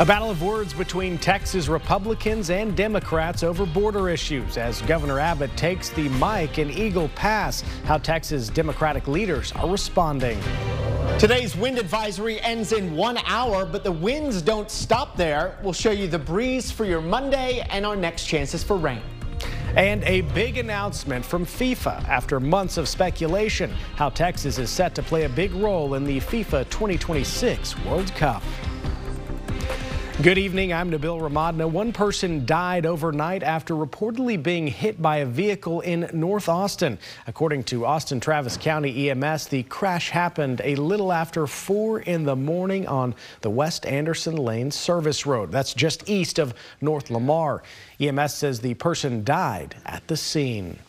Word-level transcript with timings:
A 0.00 0.06
battle 0.06 0.30
of 0.30 0.40
words 0.42 0.72
between 0.72 1.18
Texas 1.18 1.66
Republicans 1.66 2.50
and 2.50 2.76
Democrats 2.76 3.42
over 3.42 3.66
border 3.66 4.08
issues 4.08 4.56
as 4.56 4.80
Governor 4.82 5.18
Abbott 5.18 5.50
takes 5.56 5.88
the 5.88 6.08
mic 6.10 6.60
in 6.60 6.70
Eagle 6.70 7.08
Pass. 7.16 7.62
How 7.84 7.98
Texas 7.98 8.48
Democratic 8.48 9.08
leaders 9.08 9.50
are 9.56 9.68
responding. 9.68 10.38
Today's 11.18 11.56
wind 11.56 11.80
advisory 11.80 12.40
ends 12.42 12.70
in 12.70 12.94
one 12.94 13.18
hour, 13.26 13.66
but 13.66 13.82
the 13.82 13.90
winds 13.90 14.40
don't 14.40 14.70
stop 14.70 15.16
there. 15.16 15.58
We'll 15.64 15.72
show 15.72 15.90
you 15.90 16.06
the 16.06 16.20
breeze 16.20 16.70
for 16.70 16.84
your 16.84 17.00
Monday 17.00 17.66
and 17.68 17.84
our 17.84 17.96
next 17.96 18.24
chances 18.24 18.62
for 18.62 18.76
rain. 18.76 19.02
And 19.74 20.04
a 20.04 20.20
big 20.20 20.58
announcement 20.58 21.24
from 21.24 21.44
FIFA 21.44 22.06
after 22.06 22.38
months 22.38 22.76
of 22.76 22.88
speculation. 22.88 23.74
How 23.96 24.10
Texas 24.10 24.58
is 24.58 24.70
set 24.70 24.94
to 24.94 25.02
play 25.02 25.24
a 25.24 25.28
big 25.28 25.52
role 25.54 25.94
in 25.94 26.04
the 26.04 26.20
FIFA 26.20 26.70
2026 26.70 27.76
World 27.84 28.14
Cup. 28.14 28.44
Good 30.20 30.36
evening. 30.36 30.72
I'm 30.72 30.90
Nabil 30.90 31.20
Ramadna. 31.20 31.70
One 31.70 31.92
person 31.92 32.44
died 32.44 32.86
overnight 32.86 33.44
after 33.44 33.74
reportedly 33.74 34.42
being 34.42 34.66
hit 34.66 35.00
by 35.00 35.18
a 35.18 35.24
vehicle 35.24 35.80
in 35.82 36.10
North 36.12 36.48
Austin. 36.48 36.98
According 37.28 37.62
to 37.64 37.86
Austin 37.86 38.18
Travis 38.18 38.56
County 38.56 39.10
EMS, 39.10 39.46
the 39.46 39.62
crash 39.62 40.10
happened 40.10 40.60
a 40.64 40.74
little 40.74 41.12
after 41.12 41.46
4 41.46 42.00
in 42.00 42.24
the 42.24 42.34
morning 42.34 42.88
on 42.88 43.14
the 43.42 43.50
West 43.50 43.86
Anderson 43.86 44.34
Lane 44.34 44.72
Service 44.72 45.24
Road. 45.24 45.52
That's 45.52 45.72
just 45.72 46.10
east 46.10 46.40
of 46.40 46.52
North 46.80 47.10
Lamar. 47.10 47.62
EMS 48.00 48.34
says 48.34 48.58
the 48.58 48.74
person 48.74 49.22
died 49.22 49.76
at 49.86 50.08
the 50.08 50.16
scene. 50.16 50.80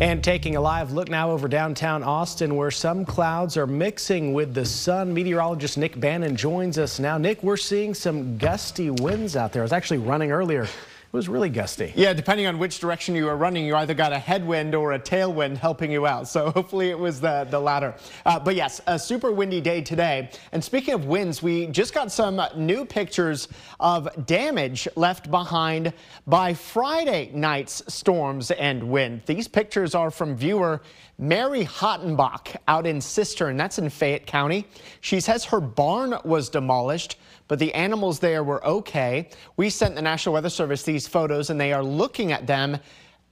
And 0.00 0.22
taking 0.22 0.54
a 0.54 0.60
live 0.60 0.92
look 0.92 1.10
now 1.10 1.32
over 1.32 1.48
downtown 1.48 2.04
Austin, 2.04 2.54
where 2.54 2.70
some 2.70 3.04
clouds 3.04 3.56
are 3.56 3.66
mixing 3.66 4.32
with 4.32 4.54
the 4.54 4.64
sun. 4.64 5.12
Meteorologist 5.12 5.76
Nick 5.76 5.98
Bannon 5.98 6.36
joins 6.36 6.78
us 6.78 7.00
now. 7.00 7.18
Nick, 7.18 7.42
we're 7.42 7.56
seeing 7.56 7.94
some 7.94 8.38
gusty 8.38 8.90
winds 8.90 9.34
out 9.34 9.52
there. 9.52 9.62
I 9.62 9.64
was 9.64 9.72
actually 9.72 9.98
running 9.98 10.30
earlier 10.30 10.68
it 11.08 11.16
was 11.16 11.26
really 11.26 11.48
gusty. 11.48 11.90
Yeah, 11.96 12.12
depending 12.12 12.46
on 12.48 12.58
which 12.58 12.80
direction 12.80 13.14
you 13.14 13.24
were 13.24 13.36
running, 13.36 13.64
you 13.64 13.74
either 13.76 13.94
got 13.94 14.12
a 14.12 14.18
headwind 14.18 14.74
or 14.74 14.92
a 14.92 14.98
tailwind 14.98 15.56
helping 15.56 15.90
you 15.90 16.06
out. 16.06 16.28
So 16.28 16.50
hopefully 16.54 16.90
it 16.90 16.98
was 16.98 17.18
the, 17.18 17.46
the 17.50 17.58
latter. 17.58 17.94
Uh, 18.26 18.38
but 18.38 18.54
yes, 18.54 18.82
a 18.86 18.98
super 18.98 19.32
windy 19.32 19.62
day 19.62 19.80
today. 19.80 20.28
And 20.52 20.62
speaking 20.62 20.92
of 20.92 21.06
winds, 21.06 21.42
we 21.42 21.66
just 21.68 21.94
got 21.94 22.12
some 22.12 22.38
new 22.56 22.84
pictures 22.84 23.48
of 23.80 24.26
damage 24.26 24.86
left 24.96 25.30
behind 25.30 25.94
by 26.26 26.52
Friday 26.52 27.30
night's 27.32 27.82
storms 27.88 28.50
and 28.50 28.90
wind. 28.90 29.22
These 29.24 29.48
pictures 29.48 29.94
are 29.94 30.10
from 30.10 30.36
viewer 30.36 30.82
Mary 31.16 31.64
Hottenbach 31.64 32.54
out 32.68 32.86
in 32.86 32.98
Cistern. 32.98 33.56
That's 33.56 33.78
in 33.78 33.88
Fayette 33.88 34.26
County. 34.26 34.66
She 35.00 35.20
says 35.20 35.46
her 35.46 35.60
barn 35.60 36.18
was 36.22 36.50
demolished 36.50 37.16
but 37.48 37.58
the 37.58 37.74
animals 37.74 38.20
there 38.20 38.44
were 38.44 38.64
okay. 38.64 39.30
We 39.56 39.70
sent 39.70 39.94
the 39.94 40.02
National 40.02 40.34
Weather 40.34 40.50
Service 40.50 40.82
these 40.82 40.97
photos 41.06 41.50
and 41.50 41.60
they 41.60 41.72
are 41.72 41.82
looking 41.82 42.32
at 42.32 42.46
them 42.46 42.78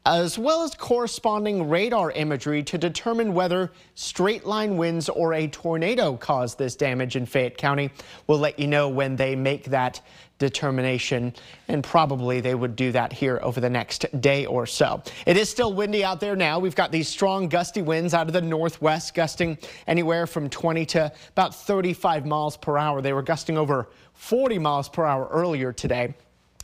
as 0.07 0.39
well 0.39 0.63
as 0.63 0.73
corresponding 0.75 1.69
radar 1.69 2.13
imagery 2.13 2.63
to 2.63 2.79
determine 2.79 3.35
whether 3.35 3.73
straight 3.97 4.47
line 4.47 4.77
winds 4.77 5.09
or 5.09 5.35
a 5.35 5.49
tornado 5.49 6.17
caused 6.17 6.57
this 6.59 6.77
damage 6.77 7.17
in 7.17 7.27
Fayette 7.27 7.59
County. 7.59 7.91
We'll 8.29 8.39
let 8.39 8.57
you 8.61 8.69
know 8.69 8.89
when 8.89 9.17
they 9.17 9.35
make 9.35 9.65
that 9.65 10.01
determination 10.39 11.35
and 11.67 11.83
probably 11.83 12.41
they 12.41 12.55
would 12.55 12.77
do 12.77 12.93
that 12.93 13.13
here 13.13 13.41
over 13.43 13.61
the 13.61 13.69
next 13.69 14.07
day 14.21 14.47
or 14.47 14.65
so. 14.65 15.03
It 15.27 15.37
is 15.37 15.51
still 15.51 15.73
windy 15.73 16.05
out 16.05 16.21
there 16.21 16.37
now. 16.37 16.61
We've 16.61 16.77
got 16.77 16.93
these 16.93 17.09
strong 17.09 17.49
gusty 17.49 17.83
winds 17.83 18.15
out 18.15 18.29
of 18.29 18.33
the 18.33 18.43
northwest 18.43 19.13
gusting 19.13 19.59
anywhere 19.89 20.29
from 20.29 20.49
20 20.49 20.87
to 20.87 21.13
about 21.31 21.53
35 21.53 22.27
miles 22.27 22.57
per 22.57 22.79
hour. 22.79 23.03
They 23.03 23.13
were 23.13 23.23
gusting 23.23 23.59
over 23.59 23.89
40 24.13 24.61
miles 24.61 24.89
per 24.89 25.05
hour 25.05 25.29
earlier 25.33 25.73
today. 25.73 26.15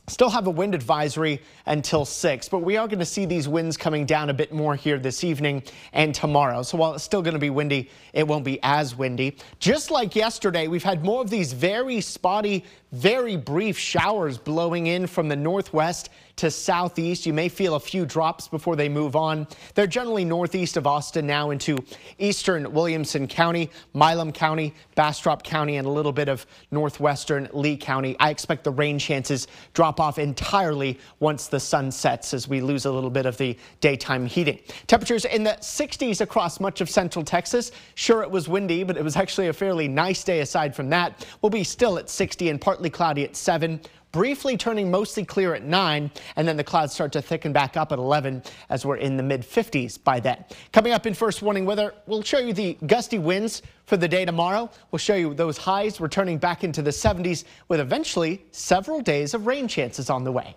Still 0.08 0.31
have 0.31 0.48
a 0.48 0.50
wind 0.50 0.75
advisory 0.75 1.41
until 1.64 2.05
6, 2.05 2.48
but 2.48 2.58
we 2.58 2.77
are 2.77 2.89
going 2.89 2.98
to 2.98 3.05
see 3.05 3.24
these 3.24 3.46
winds 3.46 3.77
coming 3.77 4.05
down 4.05 4.30
a 4.30 4.35
bit 4.35 4.52
more 4.52 4.74
here 4.74 4.98
this 4.98 5.23
evening 5.23 5.63
and 5.92 6.13
tomorrow. 6.13 6.63
So 6.63 6.77
while 6.77 6.95
it's 6.95 7.05
still 7.05 7.23
going 7.23 7.35
to 7.35 7.40
be 7.40 7.51
windy, 7.51 7.89
it 8.12 8.27
won't 8.27 8.45
be 8.45 8.58
as 8.64 8.96
windy. 8.96 9.36
Just 9.61 9.92
like 9.92 10.17
yesterday, 10.17 10.67
we've 10.67 10.83
had 10.83 11.05
more 11.05 11.23
of 11.23 11.30
these 11.30 11.52
very 11.52 12.01
spotty, 12.01 12.64
very 12.92 13.36
brief 13.36 13.79
showers 13.79 14.36
blowing 14.36 14.86
in 14.86 15.07
from 15.07 15.29
the 15.29 15.36
northwest 15.36 16.11
to 16.36 16.51
southeast. 16.51 17.27
You 17.27 17.33
may 17.33 17.48
feel 17.48 17.75
a 17.75 17.80
few 17.80 18.05
drops 18.07 18.48
before 18.48 18.77
they 18.77 18.89
move 18.89 19.17
on. 19.17 19.47
They're 19.75 19.86
generally 19.86 20.25
northeast 20.25 20.77
of 20.77 20.86
Austin 20.86 21.27
now 21.27 21.51
into 21.51 21.79
eastern 22.19 22.73
Williamson 22.73 23.27
County, 23.27 23.70
Milam 23.95 24.33
County, 24.33 24.75
Bastrop 24.95 25.42
County, 25.42 25.77
and 25.77 25.86
a 25.86 25.91
little 25.91 26.13
bit 26.13 26.29
of 26.29 26.47
northwestern 26.70 27.48
Lee 27.53 27.77
County. 27.77 28.17
I 28.19 28.30
expect 28.30 28.64
the 28.64 28.70
rain 28.70 28.98
chances 28.98 29.47
drop 29.74 30.01
off 30.01 30.19
entirely 30.19 30.98
once 31.20 31.48
the 31.48 31.61
sun 31.61 31.91
sets 31.91 32.35
as 32.35 32.48
we 32.48 32.61
lose 32.61 32.85
a 32.85 32.92
little 32.92 33.11
bit 33.11 33.27
of 33.27 33.36
the 33.36 33.57
daytime 33.80 34.27
heating. 34.27 34.59
Temperatures 34.86 35.24
in 35.24 35.45
the 35.45 35.57
60s 35.61 36.20
across 36.20 36.61
much 36.61 36.80
of 36.80 36.91
central 36.91 37.24
Texas. 37.24 37.73
Sure, 37.95 38.23
it 38.23 38.30
was 38.30 38.48
windy, 38.48 38.85
but 38.85 38.97
it 38.97 39.05
was 39.05 39.17
actually 39.17 39.48
a 39.48 39.53
fairly 39.53 39.89
nice 39.89 40.24
day 40.24 40.41
aside 40.41 40.74
from 40.74 40.89
that. 40.91 41.27
We'll 41.41 41.51
be 41.51 41.64
still 41.64 41.98
at 41.98 42.11
60 42.11 42.48
and 42.48 42.61
partly 42.61 42.81
cloudy 42.90 43.24
at 43.24 43.36
7 43.36 43.80
briefly 44.12 44.58
turning 44.58 44.90
mostly 44.90 45.24
clear 45.24 45.54
at 45.54 45.64
9, 45.64 46.10
and 46.36 46.46
then 46.46 46.56
the 46.56 46.62
clouds 46.62 46.92
start 46.92 47.12
to 47.12 47.22
thicken 47.22 47.52
back 47.52 47.76
up 47.76 47.90
at 47.90 47.98
11 47.98 48.42
as 48.68 48.86
we're 48.86 48.96
in 48.96 49.16
the 49.16 49.22
mid 49.22 49.40
50s 49.40 50.02
by 50.02 50.20
then. 50.20 50.44
Coming 50.72 50.92
up 50.92 51.06
in 51.06 51.14
first 51.14 51.42
warning 51.42 51.64
weather, 51.64 51.94
we'll 52.06 52.22
show 52.22 52.38
you 52.38 52.52
the 52.52 52.78
gusty 52.86 53.18
winds 53.18 53.62
for 53.86 53.96
the 53.96 54.06
day 54.06 54.24
tomorrow. 54.24 54.70
We'll 54.90 54.98
show 54.98 55.16
you 55.16 55.34
those 55.34 55.56
highs 55.56 56.00
returning 56.00 56.38
back 56.38 56.62
into 56.62 56.82
the 56.82 56.90
70s 56.90 57.44
with 57.68 57.80
eventually 57.80 58.44
several 58.52 59.00
days 59.00 59.34
of 59.34 59.46
rain 59.46 59.66
chances 59.66 60.10
on 60.10 60.24
the 60.24 60.32
way. 60.32 60.54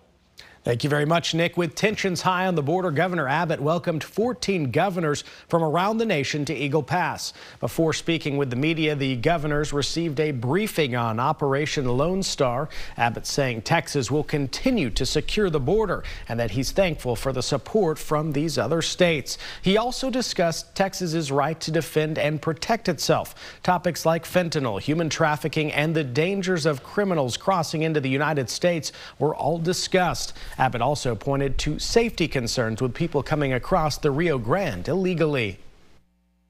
Thank 0.66 0.84
you 0.84 0.90
very 0.90 1.06
much, 1.06 1.36
Nick. 1.36 1.58
With 1.58 1.76
tensions 1.76 2.24
high 2.24 2.48
on 2.48 2.56
the 2.56 2.64
border, 2.64 2.90
Governor 2.90 3.28
Abbott 3.28 3.60
welcomed 3.60 4.04
14 4.04 4.72
governors 4.72 5.24
from 5.48 5.62
around 5.62 6.00
the 6.00 6.08
nation 6.08 6.44
to 6.46 6.56
Eagle 6.56 6.82
Pass. 6.82 7.34
Before 7.60 7.94
speaking 7.94 8.36
with 8.36 8.50
the 8.50 8.56
media, 8.56 8.96
the 8.96 9.16
governors 9.16 9.72
received 9.72 10.20
a 10.20 10.32
briefing 10.32 10.96
on 10.96 11.20
Operation 11.20 11.86
Lone 11.86 12.24
Star. 12.24 12.68
Abbott 12.98 13.28
saying 13.28 13.62
Texas 13.62 14.10
will 14.10 14.24
continue 14.24 14.90
to 14.90 15.06
secure 15.06 15.52
the 15.52 15.60
border 15.60 16.04
and 16.28 16.40
that 16.40 16.50
he's 16.50 16.72
thankful 16.72 17.16
for 17.16 17.32
the 17.32 17.44
support 17.44 18.00
from 18.00 18.32
these 18.32 18.58
other 18.58 18.82
states. 18.82 19.38
He 19.62 19.78
also 19.78 20.10
discussed 20.10 20.74
Texas's 20.74 21.32
right 21.32 21.60
to 21.60 21.70
defend 21.70 22.18
and 22.18 22.42
protect 22.42 22.90
itself. 22.90 23.36
Topics 23.62 24.04
like 24.04 24.26
fentanyl, 24.26 24.82
human 24.82 25.10
trafficking, 25.10 25.72
and 25.74 25.96
the 25.96 26.04
dangers 26.04 26.66
of 26.66 26.82
criminals 26.82 27.38
crossing 27.38 27.84
into 27.84 28.00
the 28.00 28.10
United 28.10 28.50
States 28.50 28.92
were 29.20 29.36
all 29.36 29.60
discussed. 29.60 30.34
Abbott 30.58 30.82
also 30.82 31.16
pointed 31.16 31.58
to 31.60 31.80
safety 31.80 32.28
concerns 32.28 32.82
with 32.82 32.94
people 32.94 33.22
coming 33.22 33.54
across 33.54 33.98
the 33.98 34.12
Rio 34.12 34.38
Grande 34.38 34.88
illegally. 34.88 35.60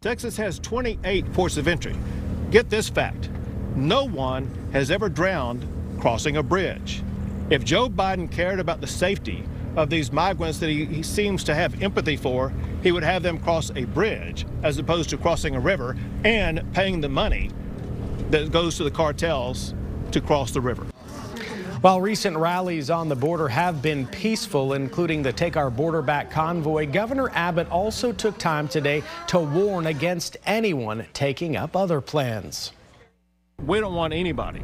Texas 0.02 0.38
has 0.38 0.60
28 0.60 1.34
ports 1.34 1.58
of 1.58 1.68
entry. 1.68 1.96
Get 2.52 2.70
this 2.70 2.90
fact 2.90 3.30
no 3.76 4.06
one 4.06 4.50
has 4.72 4.90
ever 4.90 5.10
drowned 5.10 5.68
crossing 6.00 6.38
a 6.38 6.44
bridge. 6.44 7.04
If 7.50 7.66
Joe 7.66 7.90
Biden 7.90 8.32
cared 8.32 8.60
about 8.60 8.80
the 8.80 8.88
safety 8.88 9.44
of 9.76 9.90
these 9.90 10.12
migrants 10.12 10.60
that 10.60 10.70
he, 10.70 10.86
he, 10.86 11.04
seems 11.04 11.44
to 11.44 11.54
have 11.54 11.84
empathy 11.84 12.16
for, 12.16 12.54
he 12.82 12.94
would 12.94 13.04
have 13.04 13.22
them 13.22 13.38
cross 13.38 13.72
a 13.76 13.84
bridge 13.84 14.46
as 14.64 14.78
opposed 14.78 15.10
to 15.10 15.18
crossing 15.18 15.56
a 15.56 15.60
river 15.60 15.98
and 16.24 16.64
paying 16.74 17.02
the 17.02 17.10
money 17.10 17.52
that 18.30 18.52
goes 18.52 18.78
to 18.78 18.86
the 18.86 18.92
cartels 18.92 19.74
to 20.12 20.22
cross 20.22 20.52
the 20.52 20.62
river. 20.62 20.86
While 21.82 22.00
recent 22.00 22.38
rallies 22.38 22.90
on 22.90 23.10
the 23.10 23.16
border 23.16 23.48
have 23.50 23.82
been 23.82 24.08
peaceful, 24.08 24.74
including 24.74 25.22
the 25.22 25.34
Take 25.34 25.58
Our 25.58 25.70
Border 25.70 26.02
Back 26.02 26.32
convoy, 26.32 26.88
Governor 26.88 27.30
Abbott 27.34 27.70
also 27.70 28.12
took 28.14 28.38
time 28.38 28.68
today 28.68 29.04
to 29.28 29.40
warn 29.40 29.88
against 29.88 30.38
anyone 30.46 31.06
taking 31.14 31.58
up 31.58 31.76
other 31.76 32.00
plans. 32.02 32.72
We 33.66 33.80
don't 33.80 33.94
want 33.94 34.14
anybody 34.14 34.64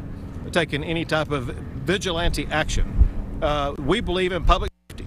taking 0.51 0.83
any 0.83 1.05
type 1.05 1.31
of 1.31 1.45
vigilante 1.45 2.47
action. 2.49 3.39
Uh, 3.41 3.73
we 3.77 3.99
believe 3.99 4.31
in 4.31 4.43
public 4.45 4.71
safety, 4.89 5.05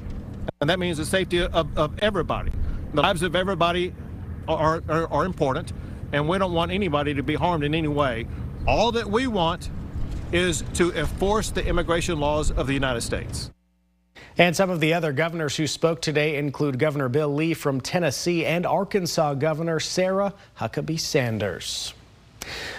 and 0.61 0.69
that 0.71 0.79
means 0.79 0.99
the 0.99 1.07
safety 1.07 1.43
of, 1.43 1.77
of 1.77 1.99
everybody. 2.01 2.53
The 2.93 3.03
lives 3.03 3.23
of 3.23 3.35
everybody 3.35 3.95
are, 4.47 4.83
are, 4.89 5.11
are 5.11 5.25
important, 5.25 5.73
and 6.13 6.29
we 6.29 6.39
don't 6.39 6.53
want 6.53 6.71
anybody 6.71 7.15
to 7.15 7.23
be 7.23 7.35
harmed 7.35 7.65
in 7.65 7.75
any 7.75 7.89
way. 7.89 8.27
All 8.69 8.93
that 8.93 9.11
we 9.11 9.27
want 9.27 9.71
is 10.33 10.65
to 10.75 10.93
enforce 10.93 11.51
the 11.51 11.67
immigration 11.67 12.21
laws 12.21 12.51
of 12.51 12.67
the 12.67 12.75
United 12.75 13.03
States. 13.03 13.51
And 14.37 14.57
some 14.57 14.71
of 14.71 14.81
the 14.81 14.95
other 14.95 15.13
governors 15.13 15.57
who 15.57 15.67
spoke 15.67 16.03
today 16.03 16.37
include 16.37 16.79
Governor 16.79 17.09
Bill 17.09 17.33
Lee 17.33 17.55
from 17.55 17.81
Tennessee 17.81 18.45
and 18.45 18.67
Arkansas 18.67 19.35
Governor 19.35 19.79
Sarah 19.79 20.35
Huckabee 20.59 20.99
Sanders. 20.99 21.95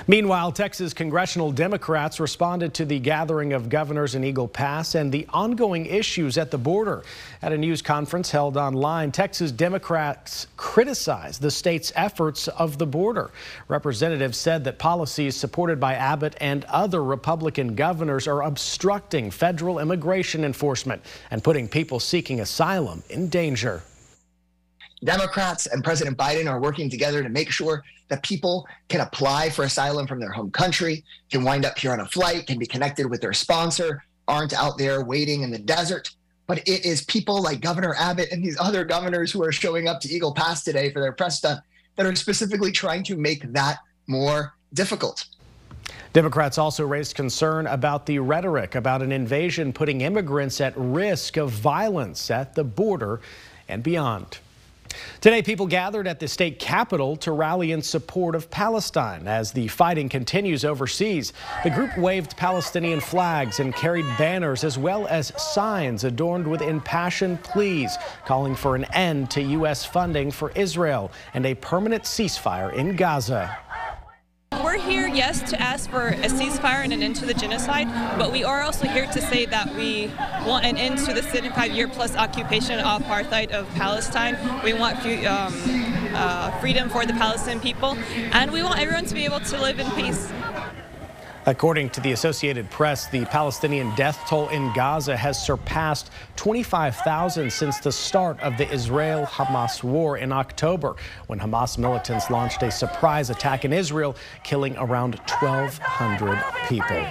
Meanwhile, 0.07 0.51
Texas 0.51 0.93
congressional 0.93 1.51
Democrats 1.51 2.19
responded 2.19 2.73
to 2.75 2.85
the 2.85 2.99
gathering 2.99 3.53
of 3.53 3.69
governors 3.69 4.15
in 4.15 4.23
Eagle 4.23 4.47
Pass 4.47 4.95
and 4.95 5.11
the 5.11 5.25
ongoing 5.29 5.85
issues 5.85 6.37
at 6.37 6.51
the 6.51 6.57
border. 6.57 7.03
At 7.41 7.53
a 7.53 7.57
news 7.57 7.81
conference 7.81 8.31
held 8.31 8.57
online, 8.57 9.11
Texas 9.11 9.51
Democrats 9.51 10.47
criticized 10.57 11.41
the 11.41 11.51
state's 11.51 11.91
efforts 11.95 12.47
of 12.47 12.77
the 12.77 12.85
border. 12.85 13.31
Representatives 13.67 14.37
said 14.37 14.63
that 14.65 14.79
policies 14.79 15.35
supported 15.35 15.79
by 15.79 15.95
Abbott 15.95 16.35
and 16.39 16.65
other 16.65 17.03
Republican 17.03 17.75
governors 17.75 18.27
are 18.27 18.43
obstructing 18.43 19.31
federal 19.31 19.79
immigration 19.79 20.43
enforcement 20.43 21.01
and 21.31 21.43
putting 21.43 21.67
people 21.67 21.99
seeking 21.99 22.39
asylum 22.39 23.03
in 23.09 23.27
danger. 23.29 23.83
Democrats 25.03 25.65
and 25.65 25.83
President 25.83 26.17
Biden 26.17 26.49
are 26.49 26.59
working 26.59 26.89
together 26.89 27.21
to 27.21 27.29
make 27.29 27.51
sure 27.51 27.83
that 28.07 28.23
people 28.23 28.67
can 28.87 29.01
apply 29.01 29.49
for 29.49 29.63
asylum 29.63 30.07
from 30.07 30.19
their 30.19 30.31
home 30.31 30.51
country, 30.51 31.03
can 31.29 31.43
wind 31.43 31.65
up 31.65 31.77
here 31.77 31.91
on 31.91 31.99
a 31.99 32.05
flight, 32.05 32.47
can 32.47 32.57
be 32.57 32.65
connected 32.65 33.09
with 33.09 33.21
their 33.21 33.33
sponsor, 33.33 34.03
aren't 34.27 34.53
out 34.53 34.77
there 34.77 35.03
waiting 35.03 35.41
in 35.41 35.51
the 35.51 35.59
desert. 35.59 36.09
But 36.47 36.59
it 36.59 36.85
is 36.85 37.03
people 37.05 37.41
like 37.41 37.59
Governor 37.59 37.95
Abbott 37.97 38.31
and 38.31 38.43
these 38.43 38.59
other 38.59 38.85
governors 38.85 39.31
who 39.31 39.43
are 39.43 39.51
showing 39.51 39.87
up 39.87 39.99
to 40.01 40.09
Eagle 40.09 40.33
Pass 40.33 40.63
today 40.63 40.91
for 40.91 41.01
their 41.01 41.11
press 41.11 41.39
stunt 41.39 41.61
that 41.95 42.05
are 42.05 42.15
specifically 42.15 42.71
trying 42.71 43.03
to 43.03 43.17
make 43.17 43.51
that 43.53 43.79
more 44.07 44.53
difficult. 44.73 45.25
Democrats 46.13 46.57
also 46.57 46.85
raised 46.85 47.15
concern 47.15 47.67
about 47.67 48.05
the 48.05 48.19
rhetoric 48.19 48.75
about 48.75 49.01
an 49.01 49.11
invasion 49.11 49.73
putting 49.73 50.01
immigrants 50.01 50.61
at 50.61 50.73
risk 50.77 51.35
of 51.37 51.49
violence 51.49 52.31
at 52.31 52.55
the 52.55 52.63
border 52.63 53.19
and 53.67 53.83
beyond. 53.83 54.37
Today, 55.21 55.41
people 55.41 55.67
gathered 55.67 56.07
at 56.07 56.19
the 56.19 56.27
state 56.27 56.59
capitol 56.59 57.15
to 57.17 57.31
rally 57.31 57.71
in 57.71 57.81
support 57.81 58.35
of 58.35 58.49
Palestine 58.49 59.27
as 59.27 59.51
the 59.51 59.67
fighting 59.67 60.09
continues 60.09 60.65
overseas. 60.65 61.33
The 61.63 61.69
group 61.69 61.97
waved 61.97 62.37
Palestinian 62.37 62.99
flags 62.99 63.59
and 63.59 63.75
carried 63.75 64.05
banners 64.17 64.63
as 64.63 64.77
well 64.77 65.07
as 65.07 65.33
signs 65.41 66.03
adorned 66.03 66.47
with 66.47 66.61
impassioned 66.61 67.43
pleas 67.43 67.97
calling 68.25 68.55
for 68.55 68.75
an 68.75 68.85
end 68.93 69.31
to 69.31 69.41
U.S. 69.41 69.85
funding 69.85 70.31
for 70.31 70.51
Israel 70.51 71.11
and 71.33 71.45
a 71.45 71.55
permanent 71.55 72.03
ceasefire 72.03 72.73
in 72.73 72.95
Gaza. 72.95 73.64
We're 74.51 74.77
here, 74.79 75.07
yes, 75.07 75.49
to 75.51 75.61
ask 75.61 75.89
for 75.89 76.07
a 76.07 76.27
ceasefire 76.27 76.83
and 76.83 76.93
an 76.93 77.03
end 77.03 77.15
to 77.17 77.25
the 77.25 77.33
genocide, 77.33 77.87
but 78.17 78.31
we 78.31 78.43
are 78.43 78.61
also 78.61 78.87
here 78.87 79.05
to 79.05 79.21
say 79.21 79.45
that 79.45 79.75
we 79.75 80.11
want 80.45 80.65
an 80.65 80.77
end 80.77 80.99
to 81.05 81.13
the 81.13 81.21
75-year 81.21 81.87
plus 81.87 82.15
occupation 82.15 82.79
of 82.79 83.03
apartheid 83.03 83.51
of 83.51 83.67
Palestine. 83.75 84.37
We 84.63 84.73
want 84.73 84.97
um, 85.25 85.53
uh, 86.15 86.59
freedom 86.59 86.89
for 86.89 87.05
the 87.05 87.13
Palestinian 87.13 87.59
people, 87.59 87.97
and 88.33 88.51
we 88.51 88.63
want 88.63 88.79
everyone 88.79 89.05
to 89.05 89.13
be 89.13 89.25
able 89.25 89.39
to 89.41 89.61
live 89.61 89.79
in 89.79 89.89
peace. 89.91 90.31
According 91.47 91.91
to 91.91 92.01
the 92.01 92.11
Associated 92.13 92.71
Press, 92.71 93.07
the 93.07 93.23
Palestinian 93.25 93.93
death 93.93 94.19
toll 94.27 94.49
in 94.49 94.73
Gaza 94.73 95.15
has 95.15 95.45
surpassed 95.45 96.09
25,000 96.37 97.53
since 97.53 97.79
the 97.79 97.91
start 97.91 98.39
of 98.39 98.57
the 98.57 98.67
Israel 98.71 99.27
Hamas 99.27 99.83
war 99.83 100.17
in 100.17 100.31
October, 100.31 100.95
when 101.27 101.39
Hamas 101.39 101.77
militants 101.77 102.31
launched 102.31 102.63
a 102.63 102.71
surprise 102.71 103.29
attack 103.29 103.63
in 103.63 103.71
Israel, 103.73 104.15
killing 104.43 104.75
around 104.77 105.19
1,200 105.39 106.43
people. 106.67 107.05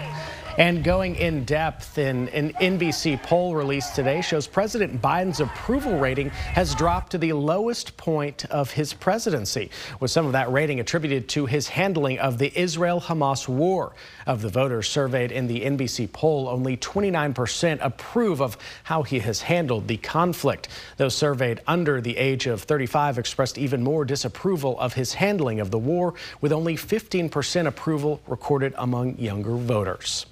And 0.56 0.84
going 0.84 1.16
in 1.16 1.44
depth 1.44 1.98
in 1.98 2.28
an 2.28 2.52
NBC 2.52 3.20
poll 3.24 3.56
released 3.56 3.96
today 3.96 4.20
shows 4.20 4.46
President 4.46 5.02
Biden's 5.02 5.40
approval 5.40 5.98
rating 5.98 6.30
has 6.30 6.76
dropped 6.76 7.10
to 7.10 7.18
the 7.18 7.32
lowest 7.32 7.96
point 7.96 8.44
of 8.44 8.70
his 8.70 8.94
presidency, 8.94 9.68
with 9.98 10.12
some 10.12 10.26
of 10.26 10.32
that 10.32 10.52
rating 10.52 10.78
attributed 10.78 11.28
to 11.30 11.46
his 11.46 11.66
handling 11.66 12.20
of 12.20 12.38
the 12.38 12.56
Israel 12.56 13.00
Hamas 13.00 13.48
war. 13.48 13.94
Of 14.28 14.42
the 14.42 14.48
voters 14.48 14.88
surveyed 14.88 15.32
in 15.32 15.48
the 15.48 15.62
NBC 15.62 16.12
poll, 16.12 16.46
only 16.46 16.76
29% 16.76 17.78
approve 17.80 18.40
of 18.40 18.56
how 18.84 19.02
he 19.02 19.18
has 19.18 19.42
handled 19.42 19.88
the 19.88 19.96
conflict. 19.96 20.68
Those 20.98 21.16
surveyed 21.16 21.62
under 21.66 22.00
the 22.00 22.16
age 22.16 22.46
of 22.46 22.62
35 22.62 23.18
expressed 23.18 23.58
even 23.58 23.82
more 23.82 24.04
disapproval 24.04 24.78
of 24.78 24.94
his 24.94 25.14
handling 25.14 25.58
of 25.58 25.72
the 25.72 25.80
war, 25.80 26.14
with 26.40 26.52
only 26.52 26.76
15% 26.76 27.66
approval 27.66 28.20
recorded 28.28 28.72
among 28.76 29.18
younger 29.18 29.56
voters. 29.56 30.26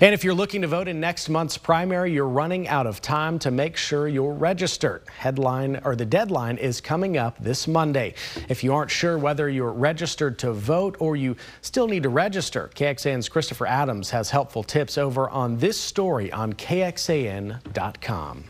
And 0.00 0.12
if 0.12 0.24
you're 0.24 0.34
looking 0.34 0.62
to 0.62 0.66
vote 0.66 0.88
in 0.88 1.00
next 1.00 1.28
month's 1.28 1.56
primary, 1.56 2.12
you're 2.12 2.28
running 2.28 2.66
out 2.68 2.86
of 2.86 3.00
time 3.00 3.38
to 3.40 3.50
make 3.50 3.76
sure 3.76 4.08
you're 4.08 4.32
registered. 4.32 5.02
Headline 5.18 5.80
or 5.84 5.94
the 5.94 6.04
deadline 6.04 6.58
is 6.58 6.80
coming 6.80 7.16
up 7.16 7.38
this 7.38 7.68
Monday. 7.68 8.14
If 8.48 8.64
you 8.64 8.74
aren't 8.74 8.90
sure 8.90 9.16
whether 9.18 9.48
you're 9.48 9.72
registered 9.72 10.38
to 10.40 10.52
vote 10.52 10.96
or 10.98 11.16
you 11.16 11.36
still 11.62 11.86
need 11.86 12.02
to 12.02 12.08
register, 12.08 12.70
KXAN's 12.74 13.28
Christopher 13.28 13.66
Adams 13.66 14.10
has 14.10 14.30
helpful 14.30 14.62
tips 14.62 14.98
over 14.98 15.30
on 15.30 15.58
this 15.58 15.80
story 15.80 16.32
on 16.32 16.52
KXAN.com. 16.52 18.44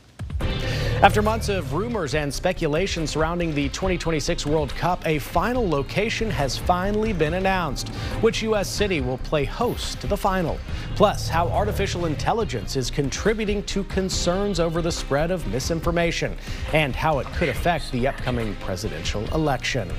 After 1.03 1.21
months 1.21 1.49
of 1.49 1.75
rumors 1.75 2.15
and 2.15 2.33
speculation 2.33 3.07
surrounding 3.07 3.55
the 3.55 3.69
2026 3.71 4.47
World 4.47 4.75
Cup, 4.75 5.05
a 5.07 5.19
final 5.19 5.69
location 5.69 6.31
has 6.31 6.57
finally 6.57 7.13
been 7.13 7.35
announced. 7.35 7.89
Which 8.23 8.43
U.S. 8.43 8.69
city 8.71 9.01
will 9.03 9.19
play 9.19 9.45
host 9.45 10.01
to 10.01 10.07
the 10.07 10.17
final? 10.17 10.59
Plus, 10.95 11.29
how 11.29 11.49
artificial 11.49 12.07
intelligence 12.07 12.77
is 12.77 12.91
contributing 12.91 13.63
to 13.65 13.85
concerns 13.85 14.61
over 14.61 14.81
the 14.81 14.93
spread 14.93 15.31
of 15.31 15.47
misinformation 15.49 16.37
and 16.73 16.95
how 16.95 17.19
it 17.19 17.27
could 17.35 17.51
affect 17.51 17.91
the 17.93 18.07
upcoming 18.07 18.55
presidential 18.57 19.25
election. 19.35 19.91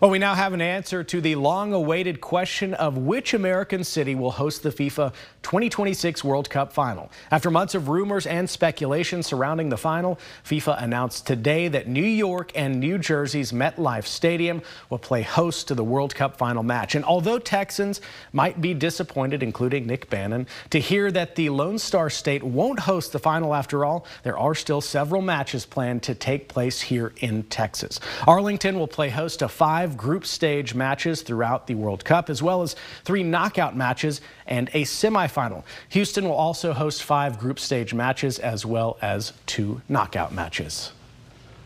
Well, 0.00 0.10
we 0.10 0.18
now 0.18 0.34
have 0.34 0.54
an 0.54 0.62
answer 0.62 1.04
to 1.04 1.20
the 1.20 1.34
long 1.34 1.74
awaited 1.74 2.22
question 2.22 2.72
of 2.72 2.96
which 2.96 3.34
American 3.34 3.84
city 3.84 4.14
will 4.14 4.30
host 4.30 4.62
the 4.62 4.70
FIFA 4.70 5.12
2026 5.42 6.24
World 6.24 6.48
Cup 6.48 6.72
final. 6.72 7.10
After 7.30 7.50
months 7.50 7.74
of 7.74 7.90
rumors 7.90 8.26
and 8.26 8.48
speculation 8.48 9.22
surrounding 9.22 9.68
the 9.68 9.76
final, 9.76 10.18
FIFA 10.42 10.82
announced 10.82 11.26
today 11.26 11.68
that 11.68 11.86
New 11.86 12.00
York 12.00 12.50
and 12.54 12.80
New 12.80 12.96
Jersey's 12.96 13.52
MetLife 13.52 14.06
Stadium 14.06 14.62
will 14.88 14.98
play 14.98 15.20
host 15.20 15.68
to 15.68 15.74
the 15.74 15.84
World 15.84 16.14
Cup 16.14 16.38
final 16.38 16.62
match. 16.62 16.94
And 16.94 17.04
although 17.04 17.38
Texans 17.38 18.00
might 18.32 18.58
be 18.58 18.72
disappointed, 18.72 19.42
including 19.42 19.86
Nick 19.86 20.08
Bannon, 20.08 20.46
to 20.70 20.80
hear 20.80 21.12
that 21.12 21.36
the 21.36 21.50
Lone 21.50 21.78
Star 21.78 22.08
State 22.08 22.42
won't 22.42 22.80
host 22.80 23.12
the 23.12 23.18
final 23.18 23.54
after 23.54 23.84
all, 23.84 24.06
there 24.22 24.38
are 24.38 24.54
still 24.54 24.80
several 24.80 25.20
matches 25.20 25.66
planned 25.66 26.02
to 26.04 26.14
take 26.14 26.48
place 26.48 26.80
here 26.80 27.12
in 27.18 27.42
Texas. 27.44 28.00
Arlington 28.26 28.78
will 28.78 28.88
play 28.88 29.10
host 29.10 29.40
to 29.40 29.48
five 29.48 29.89
five 29.90 29.96
group 29.96 30.24
stage 30.24 30.74
matches 30.74 31.22
throughout 31.22 31.66
the 31.66 31.74
World 31.74 32.04
Cup, 32.04 32.30
as 32.30 32.40
well 32.42 32.62
as 32.62 32.76
three 33.04 33.24
knockout 33.24 33.76
matches 33.76 34.20
and 34.46 34.68
a 34.72 34.82
semifinal. 34.82 35.64
Houston 35.88 36.24
will 36.24 36.36
also 36.36 36.72
host 36.72 37.02
five 37.02 37.40
group 37.40 37.58
stage 37.58 37.92
matches, 37.92 38.38
as 38.38 38.64
well 38.64 38.98
as 39.02 39.32
two 39.46 39.80
knockout 39.88 40.32
matches. 40.32 40.92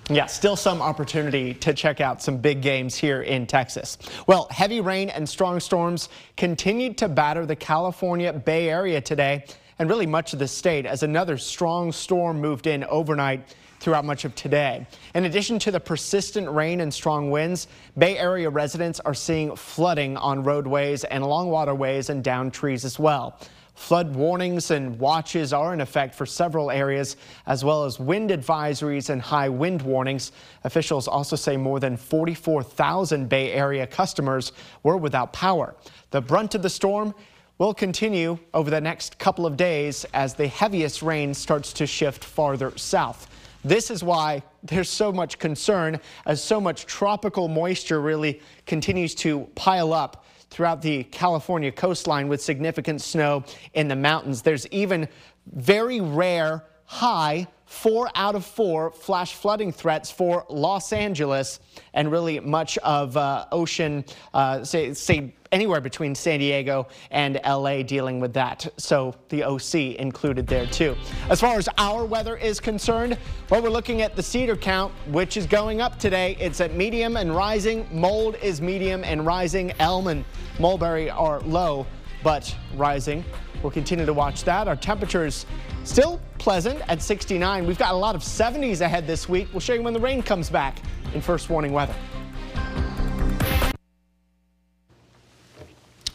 Yeah, 0.09 0.27
still 0.27 0.57
some 0.57 0.81
opportunity 0.81 1.55
to 1.55 1.75
check 1.75 2.01
out 2.01 2.23
some 2.23 2.39
big 2.39 2.63
games 2.63 2.95
here 2.95 3.23
in 3.23 3.47
Texas. 3.47 3.99
Well, 4.27 4.49
heavy 4.51 4.81
rain 4.81 5.11
and 5.11 5.29
strong 5.29 5.61
storms 5.61 6.09
continued 6.37 6.97
to 6.99 7.09
batter 7.09 7.45
the 7.47 7.57
California 7.57 8.33
Bay 8.33 8.71
Area 8.71 9.01
today 9.01 9.45
and 9.79 9.89
really 9.89 10.07
much 10.07 10.33
of 10.33 10.39
the 10.39 10.49
state 10.49 10.87
as 10.87 11.03
another 11.03 11.37
strong 11.37 11.93
storm 11.93 12.41
moved 12.41 12.67
in 12.67 12.85
overnight 12.85 13.55
throughout 13.85 14.05
much 14.05 14.25
of 14.25 14.35
today. 14.35 14.87
In 15.15 15.27
addition 15.27 15.59
to 15.61 15.71
the 15.71 15.79
persistent 15.79 16.51
rain 16.51 16.81
and 16.81 16.93
strong 16.93 17.31
winds, 17.31 17.69
Bay 17.99 18.17
Area 18.17 18.49
residents 18.49 18.99
are 19.01 19.15
seeing 19.15 19.55
flooding 19.55 20.17
on 20.17 20.43
roadways 20.43 21.05
and 21.05 21.23
along 21.23 21.51
waterways 21.51 22.09
and 22.09 22.25
down 22.25 22.51
trees 22.51 22.87
as 22.87 22.99
well. 22.99 23.39
Flood 23.75 24.15
warnings 24.15 24.71
and 24.71 24.99
watches 24.99 25.53
are 25.53 25.75
in 25.75 25.81
effect 25.81 26.15
for 26.15 26.25
several 26.25 26.71
areas, 26.71 27.17
as 27.47 27.65
well 27.65 27.85
as 27.85 27.99
wind 27.99 28.31
advisories 28.31 29.11
and 29.11 29.21
high 29.21 29.49
wind 29.49 29.83
warnings. 29.83 30.33
Officials 30.63 31.07
also 31.07 31.37
say 31.37 31.57
more 31.57 31.79
than 31.81 31.97
44,000 31.97 33.29
Bay 33.29 33.53
Area 33.53 33.87
customers 33.87 34.53
were 34.83 34.97
without 34.97 35.33
power. 35.33 35.75
The 36.11 36.21
brunt 36.21 36.55
of 36.55 36.63
the 36.63 36.71
storm 36.71 37.15
will 37.59 37.75
continue 37.75 38.39
over 38.55 38.71
the 38.71 38.81
next 38.81 39.19
couple 39.19 39.45
of 39.45 39.57
days 39.57 40.07
as 40.15 40.35
the 40.35 40.47
heaviest 40.47 41.03
rain 41.03 41.35
starts 41.35 41.73
to 41.75 41.87
shift 41.87 42.25
farther 42.25 42.73
south. 42.79 43.29
This 43.65 43.91
is 43.91 44.05
why 44.05 44.43
there's 44.63 44.91
so 44.91 45.11
much 45.11 45.39
concern 45.39 45.99
as 46.27 46.43
so 46.43 46.61
much 46.61 46.85
tropical 46.85 47.49
moisture 47.49 48.01
really 48.01 48.41
continues 48.67 49.15
to 49.17 49.49
pile 49.55 49.93
up 49.93 50.27
throughout 50.51 50.83
the 50.83 51.05
California 51.05 51.73
coastline 51.73 52.29
with 52.29 52.43
significant 52.43 53.01
snow 53.01 53.43
in 53.73 53.89
the 53.89 53.97
mountains. 53.97 54.43
There's 54.43 54.67
even 54.69 55.09
very 55.47 56.01
rare 56.01 56.65
high 56.85 57.47
four 57.67 58.11
out 58.15 58.35
of 58.35 58.45
four 58.45 58.91
flash 58.91 59.35
flooding 59.35 59.73
threats 59.73 60.11
for 60.11 60.45
Los 60.49 60.93
Angeles 60.93 61.61
and 61.93 62.11
really 62.11 62.41
much 62.41 62.79
of 62.79 63.17
uh, 63.17 63.47
ocean, 63.53 64.05
uh, 64.33 64.65
say, 64.65 64.95
say 64.95 65.33
anywhere 65.55 65.81
between 65.81 66.15
San 66.15 66.41
Diego 66.41 66.89
and 67.13 67.41
LA 67.47 67.83
dealing 67.83 68.19
with 68.21 68.33
that. 68.35 68.67
So 68.77 69.15
the 69.29 69.45
OC 69.45 69.97
included 69.99 70.47
there 70.47 70.67
too. 70.67 70.97
As 71.31 71.41
far 71.41 71.57
as 71.57 71.69
our 71.79 72.05
weather 72.05 72.37
is 72.37 72.59
concerned, 72.59 73.17
well, 73.49 73.63
we're 73.63 73.71
looking 73.71 74.03
at 74.03 74.17
the 74.17 74.23
cedar 74.23 74.57
count, 74.57 74.93
which 75.09 75.37
is 75.37 75.47
going 75.47 75.81
up 75.81 75.99
today. 75.99 76.37
It's 76.41 76.61
at 76.61 76.75
medium 76.75 77.17
and 77.17 77.35
rising. 77.35 77.87
Mold 77.93 78.37
is 78.43 78.61
medium 78.61 79.05
and 79.05 79.25
rising. 79.25 79.73
Elm 79.79 80.09
and 80.09 80.25
mulberry 80.59 81.09
are 81.09 81.41
low, 81.41 81.87
but 82.25 82.55
rising. 82.75 83.25
We'll 83.63 83.71
continue 83.71 84.05
to 84.05 84.13
watch 84.13 84.45
that. 84.45 84.69
Our 84.69 84.77
temperatures 84.77 85.47
still 85.85 86.21
pleasant 86.39 86.81
at 86.89 87.01
69. 87.01 87.67
We've 87.67 87.79
got 87.79 87.93
a 87.93 87.97
lot 87.97 88.15
of 88.15 88.23
70s 88.23 88.81
ahead 88.81 89.07
this 89.07 89.29
week. 89.29 89.49
We'll 89.53 89.61
show 89.61 89.75
you 89.75 89.83
when 89.83 89.95
the 89.95 90.01
rain 90.01 90.23
comes 90.23 90.51
back 90.51 90.79
in 91.15 91.21
first 91.21 91.49
warning 91.51 91.73
weather. 91.73 91.95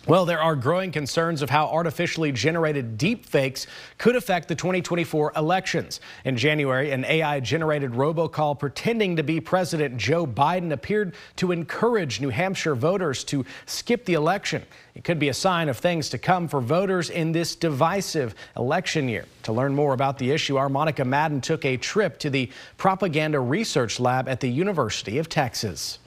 Well, 0.09 0.25
there 0.25 0.41
are 0.41 0.55
growing 0.55 0.91
concerns 0.91 1.43
of 1.43 1.51
how 1.51 1.67
artificially 1.67 2.31
generated 2.31 2.97
deepfakes 2.97 3.67
could 3.99 4.15
affect 4.15 4.47
the 4.47 4.55
2024 4.55 5.33
elections. 5.35 6.01
In 6.25 6.35
January, 6.35 6.89
an 6.89 7.05
AI 7.05 7.39
generated 7.41 7.91
robocall 7.91 8.57
pretending 8.57 9.17
to 9.17 9.23
be 9.23 9.39
President 9.39 9.97
Joe 9.97 10.25
Biden 10.25 10.71
appeared 10.71 11.13
to 11.35 11.51
encourage 11.51 12.21
New 12.21 12.29
Hampshire 12.29 12.73
voters 12.73 13.23
to 13.25 13.45
skip 13.67 14.05
the 14.05 14.15
election. 14.15 14.63
It 14.95 15.03
could 15.03 15.19
be 15.19 15.29
a 15.29 15.33
sign 15.35 15.69
of 15.69 15.77
things 15.77 16.09
to 16.09 16.17
come 16.17 16.47
for 16.47 16.59
voters 16.59 17.11
in 17.11 17.31
this 17.31 17.55
divisive 17.55 18.33
election 18.57 19.09
year. 19.09 19.25
To 19.43 19.53
learn 19.53 19.75
more 19.75 19.93
about 19.93 20.17
the 20.17 20.31
issue, 20.31 20.57
our 20.57 20.69
Monica 20.69 21.05
Madden 21.05 21.39
took 21.39 21.65
a 21.65 21.77
trip 21.77 22.17
to 22.17 22.31
the 22.31 22.49
Propaganda 22.77 23.39
Research 23.39 23.99
Lab 23.99 24.27
at 24.27 24.39
the 24.39 24.49
University 24.49 25.19
of 25.19 25.29
Texas. 25.29 25.99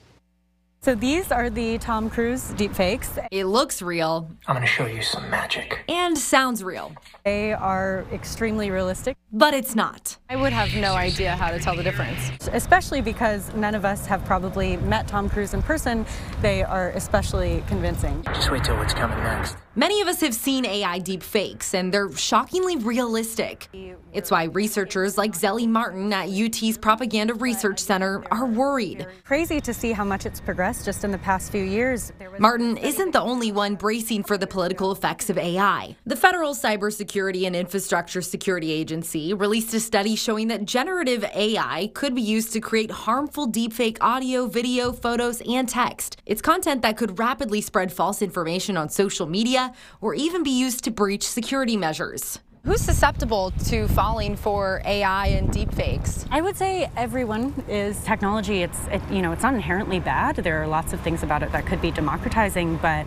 So 0.83 0.95
these 0.95 1.31
are 1.31 1.49
the 1.49 1.77
Tom 1.77 2.09
Cruise 2.09 2.51
deepfakes. 2.55 3.17
It 3.31 3.45
looks 3.45 3.81
real. 3.81 4.29
I'm 4.47 4.53
going 4.53 4.67
to 4.67 4.67
show 4.67 4.85
you 4.85 5.01
some 5.01 5.29
magic. 5.29 5.79
And 5.87 6.17
sounds 6.17 6.61
real. 6.61 6.91
They 7.23 7.53
are 7.53 8.03
extremely 8.11 8.69
realistic. 8.69 9.15
But 9.35 9.55
it's 9.55 9.73
not. 9.73 10.17
I 10.29 10.35
would 10.35 10.53
have 10.53 10.75
no 10.75 10.93
idea 10.93 11.35
how 11.35 11.49
to 11.49 11.57
tell 11.57 11.75
the 11.75 11.81
difference, 11.81 12.19
especially 12.51 13.01
because 13.01 13.51
none 13.55 13.73
of 13.73 13.83
us 13.83 14.05
have 14.05 14.23
probably 14.25 14.77
met 14.77 15.07
Tom 15.07 15.27
Cruise 15.27 15.55
in 15.55 15.63
person. 15.63 16.05
They 16.43 16.61
are 16.61 16.89
especially 16.91 17.63
convincing. 17.67 18.23
Just 18.25 18.51
wait 18.51 18.63
till 18.63 18.77
what's 18.77 18.93
coming 18.93 19.17
next. 19.17 19.57
Many 19.75 20.01
of 20.01 20.07
us 20.07 20.21
have 20.21 20.35
seen 20.35 20.67
AI 20.67 20.99
deepfakes, 20.99 21.73
and 21.73 21.91
they're 21.91 22.11
shockingly 22.15 22.75
realistic. 22.75 23.69
It's 24.13 24.29
why 24.29 24.43
researchers 24.43 25.17
like 25.17 25.31
Zelly 25.31 25.67
Martin 25.67 26.13
at 26.13 26.29
UT's 26.29 26.77
Propaganda 26.77 27.33
Research 27.33 27.79
Center 27.79 28.23
are 28.29 28.45
worried. 28.45 29.07
Crazy 29.23 29.59
to 29.61 29.73
see 29.73 29.91
how 29.91 30.03
much 30.03 30.27
it's 30.27 30.39
progressed 30.39 30.85
just 30.85 31.03
in 31.03 31.09
the 31.09 31.17
past 31.17 31.51
few 31.51 31.63
years. 31.63 32.13
Martin 32.37 32.77
isn't 32.77 33.13
the 33.13 33.21
only 33.21 33.51
one 33.51 33.73
bracing 33.73 34.23
for 34.23 34.37
the 34.37 34.45
political 34.45 34.91
effects 34.91 35.31
of 35.31 35.39
AI. 35.39 35.95
The 36.05 36.15
Federal 36.15 36.53
Cybersecurity 36.53 37.47
and 37.47 37.55
Infrastructure 37.55 38.21
Security 38.21 38.71
Agency 38.71 39.22
released 39.31 39.73
a 39.73 39.79
study 39.79 40.15
showing 40.15 40.49
that 40.49 40.65
generative 40.65 41.23
AI 41.35 41.91
could 41.93 42.15
be 42.15 42.21
used 42.21 42.51
to 42.53 42.59
create 42.59 42.91
harmful 42.91 43.47
deepfake 43.47 43.97
audio, 44.01 44.47
video, 44.47 44.91
photos, 44.91 45.41
and 45.47 45.69
text. 45.69 46.17
It's 46.25 46.41
content 46.41 46.81
that 46.81 46.97
could 46.97 47.19
rapidly 47.19 47.61
spread 47.61 47.93
false 47.93 48.21
information 48.21 48.75
on 48.75 48.89
social 48.89 49.27
media 49.27 49.71
or 50.01 50.15
even 50.15 50.41
be 50.41 50.49
used 50.49 50.83
to 50.85 50.91
breach 50.91 51.25
security 51.25 51.77
measures. 51.77 52.39
Who's 52.65 52.79
susceptible 52.79 53.51
to 53.65 53.89
falling 53.89 54.37
for 54.37 54.81
AI 54.85 55.27
and 55.27 55.49
deepfakes? 55.49 56.25
I 56.31 56.39
would 56.39 56.55
say 56.55 56.89
everyone 56.95 57.53
is. 57.67 58.01
Technology, 58.05 58.63
it's 58.63 58.87
it, 58.87 59.01
you 59.11 59.21
know, 59.21 59.33
it's 59.33 59.43
not 59.43 59.53
inherently 59.53 59.99
bad. 59.99 60.37
There 60.37 60.63
are 60.63 60.67
lots 60.67 60.93
of 60.93 61.01
things 61.01 61.23
about 61.23 61.43
it 61.43 61.51
that 61.51 61.65
could 61.65 61.81
be 61.81 61.91
democratizing, 61.91 62.77
but 62.77 63.05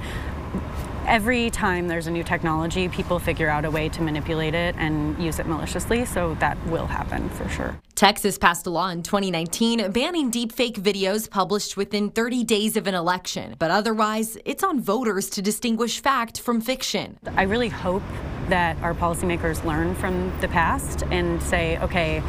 every 1.07 1.51
time 1.51 1.89
there's 1.89 2.07
a 2.07 2.11
new 2.11 2.23
technology, 2.23 2.89
people 2.89 3.19
figure 3.19 3.49
out 3.49 3.65
a 3.65 3.71
way 3.71 3.89
to 3.91 4.03
manipulate 4.03 4.55
it 4.55 4.75
and 4.79 5.19
use 5.23 5.39
it 5.39 5.47
maliciously, 5.47 6.05
so 6.05 6.35
that 6.37 6.57
will 6.67 6.87
happen 6.87 7.29
for 7.31 7.49
sure. 7.49 7.79
Texas 7.95 8.37
passed 8.37 8.67
a 8.67 8.71
law 8.71 8.91
in 8.91 9.03
2019 9.03 9.91
banning 9.93 10.31
deepfake 10.31 10.75
videos 10.75 11.31
published 11.31 11.77
within 11.77 12.11
30 12.11 12.45
days 12.45 12.77
of 12.77 12.87
an 12.87 12.95
election, 12.95 13.57
but 13.59 13.71
otherwise, 13.71 14.37
it's 14.45 14.63
on 14.63 14.81
voters 14.81 15.31
to 15.31 15.41
distinguish 15.41 16.01
fact 16.01 16.41
from 16.41 16.61
fiction. 16.61 17.19
I 17.37 17.43
really 17.45 17.71
hope 17.71 18.03
that 18.49 18.77
our 18.83 18.95
policymakers 18.95 19.65
learn 19.65 19.95
from 19.95 20.33
the 20.41 20.49
past 20.49 21.03
and 21.11 21.43
say, 21.43 21.79
okay, 21.79 22.23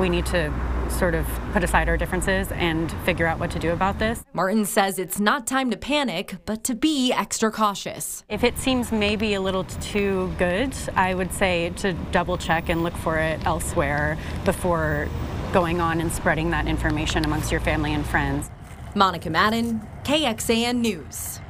we 0.00 0.08
need 0.08 0.26
to 0.26 0.52
sort 0.90 1.14
of 1.14 1.26
put 1.52 1.64
aside 1.64 1.88
our 1.88 1.96
differences 1.96 2.50
and 2.52 2.90
figure 3.04 3.26
out 3.26 3.38
what 3.38 3.50
to 3.52 3.58
do 3.58 3.72
about 3.72 3.98
this. 3.98 4.24
Martin 4.32 4.64
says 4.64 4.98
it's 4.98 5.18
not 5.20 5.46
time 5.46 5.70
to 5.70 5.76
panic, 5.76 6.36
but 6.44 6.64
to 6.64 6.74
be 6.74 7.12
extra 7.12 7.50
cautious. 7.50 8.24
If 8.28 8.44
it 8.44 8.58
seems 8.58 8.92
maybe 8.92 9.34
a 9.34 9.40
little 9.40 9.64
too 9.64 10.32
good, 10.38 10.74
I 10.94 11.14
would 11.14 11.32
say 11.32 11.70
to 11.76 11.92
double 12.12 12.38
check 12.38 12.68
and 12.68 12.82
look 12.82 12.96
for 12.96 13.18
it 13.18 13.44
elsewhere 13.46 14.18
before 14.44 15.08
going 15.52 15.80
on 15.80 16.00
and 16.00 16.12
spreading 16.12 16.50
that 16.50 16.66
information 16.66 17.24
amongst 17.24 17.52
your 17.52 17.60
family 17.60 17.94
and 17.94 18.04
friends. 18.04 18.50
Monica 18.94 19.30
Madden, 19.30 19.80
KXAN 20.04 20.76
News. 20.76 21.40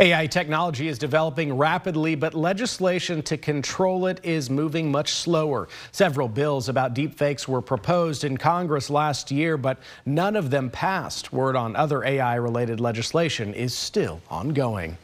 AI 0.00 0.26
technology 0.26 0.88
is 0.88 0.98
developing 0.98 1.58
rapidly, 1.58 2.14
but 2.14 2.32
legislation 2.32 3.20
to 3.20 3.36
control 3.36 4.06
it 4.06 4.18
is 4.22 4.48
moving 4.48 4.90
much 4.90 5.12
slower. 5.12 5.68
Several 5.92 6.26
bills 6.26 6.70
about 6.70 6.94
deepfakes 6.94 7.46
were 7.46 7.60
proposed 7.60 8.24
in 8.24 8.38
Congress 8.38 8.88
last 8.88 9.30
year, 9.30 9.58
but 9.58 9.76
none 10.06 10.36
of 10.36 10.48
them 10.48 10.70
passed. 10.70 11.34
Word 11.34 11.54
on 11.54 11.76
other 11.76 12.02
AI 12.02 12.36
related 12.36 12.80
legislation 12.80 13.52
is 13.52 13.76
still 13.76 14.22
ongoing. 14.30 14.96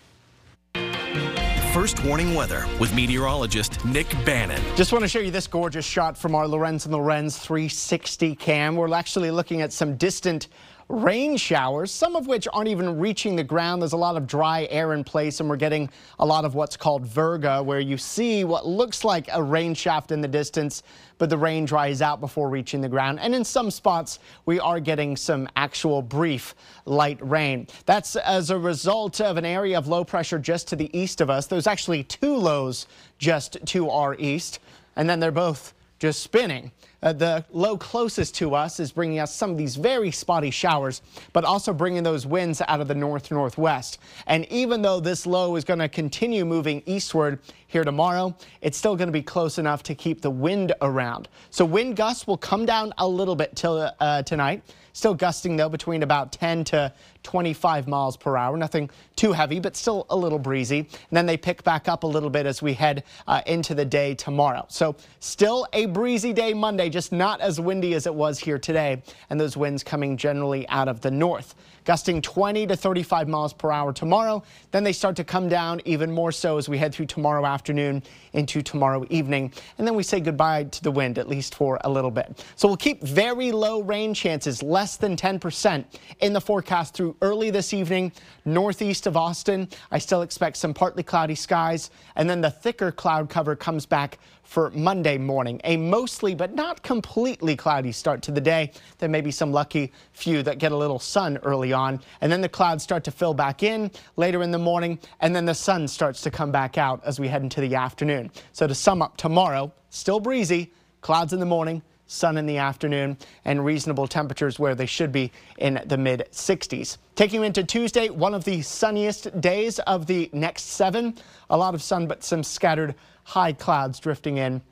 First 1.74 2.02
warning 2.02 2.34
weather 2.34 2.66
with 2.80 2.94
meteorologist 2.94 3.84
Nick 3.84 4.08
Bannon. 4.24 4.62
Just 4.76 4.94
want 4.94 5.02
to 5.02 5.08
show 5.08 5.18
you 5.18 5.30
this 5.30 5.46
gorgeous 5.46 5.84
shot 5.84 6.16
from 6.16 6.34
our 6.34 6.48
Lorenz 6.48 6.86
and 6.86 6.94
Lorenz 6.94 7.36
360 7.36 8.34
cam. 8.36 8.76
We're 8.76 8.94
actually 8.94 9.30
looking 9.30 9.60
at 9.60 9.74
some 9.74 9.98
distant 9.98 10.48
rain 10.88 11.37
showers, 11.37 11.90
some 11.90 12.14
of 12.14 12.26
which 12.26 12.47
aren't 12.52 12.69
even 12.69 12.99
reaching 12.99 13.35
the 13.35 13.43
ground. 13.43 13.83
There's 13.83 13.93
a 13.93 13.97
lot 13.97 14.16
of 14.16 14.26
dry 14.26 14.69
air 14.71 14.93
in 14.93 15.02
place, 15.02 15.40
and 15.40 15.49
we're 15.49 15.57
getting 15.57 15.90
a 16.19 16.26
lot 16.26 16.45
of 16.45 16.55
what's 16.55 16.76
called 16.76 17.05
virga, 17.05 17.64
where 17.64 17.81
you 17.81 17.99
see 17.99 18.45
what 18.45 18.66
looks 18.66 19.05
like 19.05 19.28
a 19.33 19.43
rain 19.43 19.75
shaft 19.75 20.12
in 20.12 20.21
the 20.21 20.28
distance, 20.28 20.85
but 21.19 21.28
the 21.28 21.38
rain 21.38 21.64
dries 21.64 22.02
out 22.02 22.21
before 22.21 22.49
reaching 22.49 22.81
the 22.81 22.88
ground. 22.88 23.19
And 23.21 23.35
in 23.35 23.45
some 23.45 23.71
spots, 23.71 24.21
we 24.45 24.61
are 24.61 24.78
getting 24.78 25.16
some 25.16 25.49
actual 25.57 26.02
brief 26.02 26.55
light 26.85 27.19
rain. 27.21 27.66
That's 27.85 28.14
as 28.16 28.50
a 28.50 28.59
result 28.59 29.21
of 29.21 29.37
an 29.37 29.45
area 29.45 29.76
of 29.76 29.88
low 29.88 30.05
pressure 30.05 30.38
just 30.38 30.69
to 30.69 30.76
the 30.76 30.97
east 30.97 31.21
of 31.21 31.31
us. 31.31 31.47
There's 31.47 31.66
actually 31.66 32.05
two 32.05 32.37
lows 32.37 32.87
just 33.19 33.59
to 33.66 33.90
our 33.90 34.14
east, 34.19 34.61
and 34.95 35.11
then 35.11 35.19
they're 35.19 35.33
both 35.33 35.75
just 35.99 36.23
spinning. 36.23 36.71
Uh, 37.02 37.12
the 37.12 37.44
low 37.52 37.76
closest 37.76 38.34
to 38.36 38.54
us 38.54 38.80
is 38.80 38.92
bringing 38.92 39.18
us 39.18 39.34
some 39.34 39.50
of 39.50 39.58
these 39.58 39.76
very 39.76 40.10
spotty 40.10 40.50
showers, 40.50 41.02
but 41.32 41.44
also 41.44 41.72
bringing 41.72 42.02
those 42.02 42.26
winds 42.26 42.62
out 42.68 42.80
of 42.80 42.88
the 42.88 42.94
north 42.94 43.30
northwest. 43.30 43.98
And 44.26 44.46
even 44.50 44.82
though 44.82 45.00
this 45.00 45.26
low 45.26 45.56
is 45.56 45.64
going 45.64 45.80
to 45.80 45.88
continue 45.88 46.44
moving 46.44 46.82
eastward 46.86 47.38
here 47.66 47.84
tomorrow, 47.84 48.34
it's 48.60 48.78
still 48.78 48.96
going 48.96 49.08
to 49.08 49.12
be 49.12 49.22
close 49.22 49.58
enough 49.58 49.82
to 49.84 49.94
keep 49.94 50.22
the 50.22 50.30
wind 50.30 50.72
around. 50.80 51.28
So 51.50 51.64
wind 51.64 51.96
gusts 51.96 52.26
will 52.26 52.38
come 52.38 52.64
down 52.64 52.92
a 52.98 53.06
little 53.06 53.36
bit 53.36 53.54
till 53.56 53.92
uh, 54.00 54.22
tonight. 54.22 54.62
Still 54.96 55.12
gusting 55.12 55.56
though 55.56 55.68
between 55.68 56.02
about 56.02 56.32
10 56.32 56.64
to 56.64 56.90
25 57.22 57.86
miles 57.86 58.16
per 58.16 58.34
hour. 58.34 58.56
Nothing 58.56 58.88
too 59.14 59.32
heavy, 59.32 59.60
but 59.60 59.76
still 59.76 60.06
a 60.08 60.16
little 60.16 60.38
breezy. 60.38 60.78
And 60.78 60.88
then 61.10 61.26
they 61.26 61.36
pick 61.36 61.62
back 61.64 61.86
up 61.86 62.04
a 62.04 62.06
little 62.06 62.30
bit 62.30 62.46
as 62.46 62.62
we 62.62 62.72
head 62.72 63.04
uh, 63.26 63.42
into 63.46 63.74
the 63.74 63.84
day 63.84 64.14
tomorrow. 64.14 64.64
So 64.68 64.96
still 65.20 65.66
a 65.74 65.84
breezy 65.84 66.32
day 66.32 66.54
Monday, 66.54 66.86
just 66.90 67.12
not 67.12 67.40
as 67.40 67.61
windy 67.61 67.95
as 67.95 68.07
it 68.07 68.14
was 68.14 68.38
here 68.38 68.59
today. 68.59 69.02
And 69.31 69.40
those 69.40 69.57
winds 69.57 69.83
coming 69.83 70.16
generally 70.16 70.69
out 70.69 70.88
of 70.88 71.00
the 71.00 71.11
north 71.11 71.55
gusting 71.87 72.21
20 72.21 72.66
to 72.66 72.76
35 72.76 73.28
miles 73.28 73.55
per 73.55 73.71
hour 73.73 73.93
tomorrow. 73.93 74.43
Then 74.73 74.85
they 74.85 74.93
start 74.93 75.16
to 75.16 75.25
come 75.25 75.49
down 75.49 75.81
even 75.87 76.11
more 76.11 76.33
so 76.33 76.59
as 76.59 76.69
we 76.69 76.76
head 76.76 76.93
through 76.93 77.07
tomorrow 77.07 77.47
afternoon 77.47 78.02
into 78.35 78.61
tomorrow 78.61 79.07
evening. 79.09 79.52
And 79.78 79.87
then 79.87 79.95
we 79.95 80.02
say 80.02 80.21
goodbye 80.21 80.64
to 80.64 80.83
the 80.83 80.90
wind, 80.90 81.16
at 81.16 81.28
least 81.28 81.55
for 81.55 81.78
a 81.85 81.88
little 81.88 82.11
bit. 82.11 82.45
So 82.57 82.69
we'll 82.69 82.76
keep 82.76 83.02
very 83.02 83.52
low 83.52 83.81
rain 83.81 84.12
chances, 84.12 84.62
less 84.62 84.97
than 84.97 85.16
10% 85.16 85.85
in 86.21 86.33
the 86.33 86.40
forecast 86.40 86.93
through 86.93 87.16
early 87.23 87.50
this 87.50 87.73
evening, 87.73 88.12
northeast 88.45 89.07
of 89.07 89.16
Austin. 89.16 89.69
I 89.93 89.99
still 89.99 90.23
expect 90.23 90.57
some 90.57 90.75
partly 90.75 91.05
cloudy 91.05 91.37
skies, 91.37 91.90
and 92.16 92.28
then 92.28 92.40
the 92.40 92.50
thicker 92.50 92.90
cloud 92.90 93.31
cover 93.31 93.55
comes 93.55 93.87
back 93.87 94.19
for 94.43 94.71
Monday 94.71 95.19
morning. 95.19 95.61
A 95.64 95.76
mostly 95.76 96.35
but 96.35 96.55
not 96.55 96.83
completely 96.83 97.57
cloudy 97.57 97.93
start 97.93 98.23
to 98.23 98.31
the 98.31 98.40
day. 98.40 98.71
There 98.99 99.09
may 99.09 99.21
be 99.21 99.31
some 99.31 99.52
lucky 99.52 99.93
few 100.12 100.43
that 100.45 100.59
get 100.59 100.73
a 100.73 100.76
little 100.76 100.99
sun 100.99 101.38
early 101.43 101.73
on, 101.73 101.75
and 101.76 102.33
then 102.33 102.40
the 102.40 102.49
clouds 102.49 102.83
start 102.83 103.04
to 103.04 103.11
fill 103.11 103.35
back 103.35 103.62
in 103.62 103.90
later 104.16 104.42
in 104.42 104.50
the 104.50 104.59
morning, 104.59 104.99
and 105.21 105.35
then 105.35 105.45
the 105.45 105.54
sun 105.54 105.87
starts 105.87 106.21
to 106.23 106.30
come 106.30 106.50
back 106.50 106.78
out 106.78 107.02
as 107.04 107.21
we 107.21 107.28
head 107.28 107.42
into 107.42 107.61
the 107.61 107.75
afternoon. 107.75 108.30
So 108.52 108.66
to 108.66 108.75
sum 108.75 109.02
up 109.02 109.16
tomorrow, 109.16 109.73
still 109.90 110.21
breezy, 110.21 110.73
Clouds 111.06 111.33
in 111.33 111.38
the 111.38 111.47
morning, 111.47 111.83
sun 112.09 112.37
in 112.37 112.47
the 112.47 112.59
afternoon, 112.59 113.16
and 113.45 113.64
reasonable 113.64 114.09
temperatures 114.09 114.59
where 114.59 114.75
they 114.75 114.87
should 114.87 115.12
be 115.12 115.30
in 115.59 115.80
the 115.87 115.97
mid 115.97 116.26
60s. 116.33 116.99
Taking 117.14 117.45
into 117.45 117.62
Tuesday, 117.62 118.09
one 118.09 118.35
of 118.35 118.42
the 118.42 118.61
sunniest 118.62 119.40
days 119.40 119.78
of 119.78 120.09
the 120.09 120.28
next 120.33 120.64
seven. 120.64 121.14
A 121.49 121.56
lot 121.56 121.76
of 121.76 121.83
sun, 121.83 122.09
but 122.09 122.25
some 122.25 122.42
scattered 122.42 122.97
high 123.23 123.52
clouds 123.52 124.00
drifting 124.00 124.38
in 124.38 124.62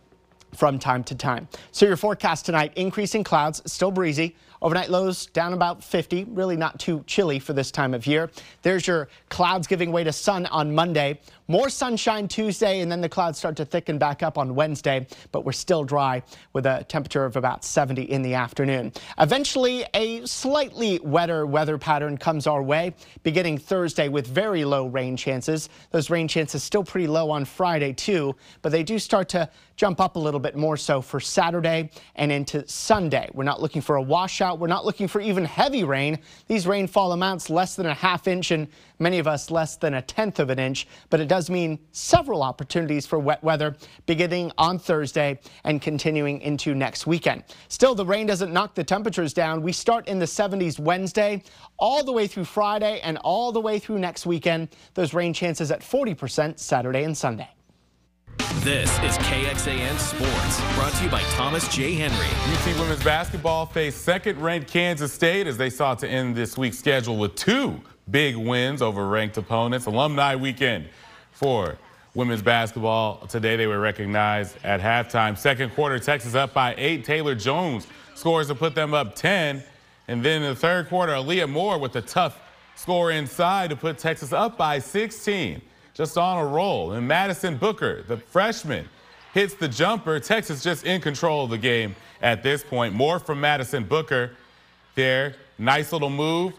from 0.56 0.76
time 0.76 1.04
to 1.04 1.14
time. 1.14 1.46
So 1.70 1.86
your 1.86 1.96
forecast 1.96 2.46
tonight, 2.46 2.72
increasing 2.74 3.22
clouds, 3.22 3.62
still 3.64 3.92
breezy. 3.92 4.34
Overnight 4.64 4.88
lows 4.88 5.26
down 5.26 5.52
about 5.52 5.84
50, 5.84 6.24
really 6.24 6.56
not 6.56 6.80
too 6.80 7.04
chilly 7.06 7.38
for 7.38 7.52
this 7.52 7.70
time 7.70 7.92
of 7.92 8.06
year. 8.06 8.30
There's 8.62 8.86
your 8.86 9.08
clouds 9.28 9.66
giving 9.66 9.92
way 9.92 10.04
to 10.04 10.12
sun 10.12 10.46
on 10.46 10.74
Monday. 10.74 11.20
More 11.48 11.68
sunshine 11.68 12.28
Tuesday, 12.28 12.80
and 12.80 12.90
then 12.90 13.02
the 13.02 13.08
clouds 13.10 13.38
start 13.38 13.56
to 13.56 13.66
thicken 13.66 13.98
back 13.98 14.22
up 14.22 14.38
on 14.38 14.54
Wednesday, 14.54 15.06
but 15.32 15.44
we're 15.44 15.52
still 15.52 15.84
dry 15.84 16.22
with 16.54 16.64
a 16.64 16.82
temperature 16.88 17.26
of 17.26 17.36
about 17.36 17.62
70 17.62 18.04
in 18.04 18.22
the 18.22 18.32
afternoon. 18.32 18.90
Eventually, 19.18 19.84
a 19.92 20.24
slightly 20.24 20.98
wetter 21.00 21.44
weather 21.44 21.76
pattern 21.76 22.16
comes 22.16 22.46
our 22.46 22.62
way, 22.62 22.94
beginning 23.22 23.58
Thursday 23.58 24.08
with 24.08 24.26
very 24.26 24.64
low 24.64 24.86
rain 24.86 25.14
chances. 25.14 25.68
Those 25.90 26.08
rain 26.08 26.26
chances 26.26 26.62
still 26.62 26.84
pretty 26.84 27.06
low 27.06 27.30
on 27.30 27.44
Friday, 27.44 27.92
too, 27.92 28.34
but 28.62 28.72
they 28.72 28.82
do 28.82 28.98
start 28.98 29.28
to 29.30 29.50
jump 29.76 30.00
up 30.00 30.16
a 30.16 30.18
little 30.18 30.40
bit 30.40 30.56
more 30.56 30.78
so 30.78 31.02
for 31.02 31.20
Saturday 31.20 31.90
and 32.16 32.32
into 32.32 32.66
Sunday. 32.66 33.28
We're 33.34 33.44
not 33.44 33.60
looking 33.60 33.82
for 33.82 33.96
a 33.96 34.02
washout. 34.02 34.53
We're 34.58 34.68
not 34.68 34.84
looking 34.84 35.08
for 35.08 35.20
even 35.20 35.44
heavy 35.44 35.84
rain. 35.84 36.18
These 36.46 36.66
rainfall 36.66 37.12
amounts 37.12 37.50
less 37.50 37.76
than 37.76 37.86
a 37.86 37.94
half 37.94 38.26
inch 38.26 38.50
and 38.50 38.68
many 38.98 39.18
of 39.18 39.26
us 39.26 39.50
less 39.50 39.76
than 39.76 39.94
a 39.94 40.02
tenth 40.02 40.38
of 40.38 40.50
an 40.50 40.58
inch, 40.58 40.86
but 41.10 41.20
it 41.20 41.28
does 41.28 41.50
mean 41.50 41.78
several 41.92 42.42
opportunities 42.42 43.06
for 43.06 43.18
wet 43.18 43.42
weather 43.42 43.76
beginning 44.06 44.52
on 44.58 44.78
Thursday 44.78 45.38
and 45.64 45.82
continuing 45.82 46.40
into 46.40 46.74
next 46.74 47.06
weekend. 47.06 47.44
Still, 47.68 47.94
the 47.94 48.06
rain 48.06 48.26
doesn't 48.26 48.52
knock 48.52 48.74
the 48.74 48.84
temperatures 48.84 49.32
down. 49.32 49.62
We 49.62 49.72
start 49.72 50.08
in 50.08 50.18
the 50.18 50.26
70s 50.26 50.78
Wednesday 50.78 51.42
all 51.78 52.04
the 52.04 52.12
way 52.12 52.26
through 52.26 52.44
Friday 52.44 53.00
and 53.00 53.18
all 53.18 53.52
the 53.52 53.60
way 53.60 53.78
through 53.78 53.98
next 53.98 54.26
weekend. 54.26 54.68
Those 54.94 55.14
rain 55.14 55.32
chances 55.32 55.70
at 55.70 55.80
40% 55.80 56.58
Saturday 56.58 57.04
and 57.04 57.16
Sunday. 57.16 57.48
This 58.38 58.90
is 59.00 59.18
KXAN 59.18 59.98
Sports, 59.98 60.74
brought 60.74 60.92
to 60.94 61.04
you 61.04 61.10
by 61.10 61.20
Thomas 61.32 61.68
J. 61.68 61.94
Henry. 61.94 62.26
UT 62.54 62.80
women's 62.80 63.04
basketball 63.04 63.66
faced 63.66 64.02
second-ranked 64.02 64.68
Kansas 64.68 65.12
State 65.12 65.46
as 65.46 65.56
they 65.56 65.68
sought 65.68 65.98
to 65.98 66.08
end 66.08 66.34
this 66.34 66.56
week's 66.56 66.78
schedule 66.78 67.16
with 67.18 67.34
two 67.34 67.80
big 68.10 68.36
wins 68.36 68.80
over 68.80 69.06
ranked 69.06 69.36
opponents. 69.36 69.86
Alumni 69.86 70.34
weekend 70.34 70.88
for 71.32 71.76
women's 72.14 72.42
basketball. 72.42 73.26
Today 73.26 73.56
they 73.56 73.66
were 73.66 73.80
recognized 73.80 74.56
at 74.64 74.80
halftime. 74.80 75.36
Second 75.36 75.74
quarter, 75.74 75.98
Texas 75.98 76.34
up 76.34 76.54
by 76.54 76.74
eight. 76.78 77.04
Taylor 77.04 77.34
Jones 77.34 77.86
scores 78.14 78.46
to 78.48 78.54
put 78.54 78.74
them 78.74 78.94
up 78.94 79.14
10. 79.14 79.62
And 80.08 80.24
then 80.24 80.42
in 80.42 80.50
the 80.50 80.56
third 80.56 80.88
quarter, 80.88 81.12
Aaliyah 81.12 81.50
Moore 81.50 81.78
with 81.78 81.96
a 81.96 82.02
tough 82.02 82.40
score 82.76 83.10
inside 83.10 83.70
to 83.70 83.76
put 83.76 83.98
Texas 83.98 84.32
up 84.32 84.56
by 84.56 84.78
16. 84.78 85.60
Just 85.94 86.18
on 86.18 86.38
a 86.38 86.46
roll. 86.46 86.92
And 86.92 87.06
Madison 87.06 87.56
Booker, 87.56 88.02
the 88.02 88.16
freshman, 88.16 88.88
hits 89.32 89.54
the 89.54 89.68
jumper. 89.68 90.20
Texas 90.20 90.62
just 90.62 90.84
in 90.84 91.00
control 91.00 91.44
of 91.44 91.50
the 91.50 91.58
game 91.58 91.94
at 92.20 92.42
this 92.42 92.62
point. 92.62 92.94
More 92.94 93.18
from 93.18 93.40
Madison 93.40 93.84
Booker 93.84 94.32
there. 94.94 95.36
Nice 95.58 95.92
little 95.92 96.10
move 96.10 96.54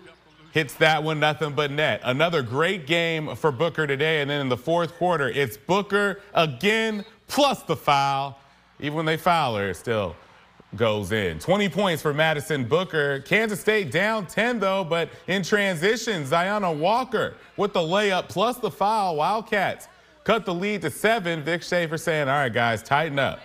hits 0.55 0.73
that 0.75 1.03
one, 1.03 1.19
nothing 1.19 1.51
but 1.51 1.69
net. 1.69 1.99
Another 2.05 2.41
great 2.41 2.87
game 2.87 3.35
for 3.35 3.51
Booker 3.51 3.85
today. 3.85 4.21
And 4.21 4.29
then 4.29 4.39
in 4.39 4.47
the 4.47 4.55
fourth 4.55 4.95
quarter, 4.97 5.27
it's 5.27 5.57
Booker 5.57 6.21
again, 6.33 7.03
plus 7.27 7.61
the 7.63 7.75
foul. 7.75 8.39
Even 8.79 8.95
when 8.95 9.05
they 9.05 9.17
foul 9.17 9.57
her, 9.57 9.73
still 9.73 10.15
goes 10.75 11.11
in. 11.11 11.39
20 11.39 11.69
points 11.69 12.01
for 12.01 12.13
Madison 12.13 12.65
Booker. 12.65 13.19
Kansas 13.21 13.59
State 13.59 13.91
down 13.91 14.25
10, 14.25 14.59
though, 14.59 14.83
but 14.83 15.09
in 15.27 15.43
transition, 15.43 16.25
Zyanna 16.25 16.71
Walker 16.71 17.35
with 17.57 17.73
the 17.73 17.79
layup 17.79 18.27
plus 18.29 18.57
the 18.57 18.71
foul. 18.71 19.15
Wildcats 19.15 19.87
cut 20.23 20.45
the 20.45 20.53
lead 20.53 20.81
to 20.81 20.89
seven. 20.89 21.43
Vic 21.43 21.63
Schaefer 21.63 21.97
saying, 21.97 22.27
all 22.27 22.35
right, 22.35 22.53
guys, 22.53 22.83
tighten 22.83 23.19
up. 23.19 23.39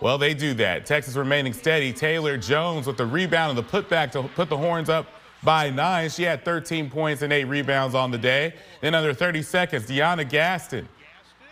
Well, 0.00 0.18
they 0.18 0.34
do 0.34 0.52
that. 0.54 0.84
Texas 0.84 1.14
remaining 1.14 1.52
steady. 1.52 1.92
Taylor 1.92 2.36
Jones 2.36 2.86
with 2.86 2.96
the 2.96 3.06
rebound 3.06 3.56
and 3.56 3.66
the 3.66 3.70
putback 3.70 4.10
to 4.12 4.24
put 4.24 4.48
the 4.48 4.56
horns 4.56 4.88
up 4.88 5.06
by 5.44 5.70
nine. 5.70 6.10
She 6.10 6.24
had 6.24 6.44
13 6.44 6.90
points 6.90 7.22
and 7.22 7.32
eight 7.32 7.44
rebounds 7.44 7.94
on 7.94 8.10
the 8.10 8.18
day. 8.18 8.54
In 8.82 8.94
under 8.94 9.14
30 9.14 9.42
seconds, 9.42 9.86
Deanna 9.86 10.28
Gaston 10.28 10.88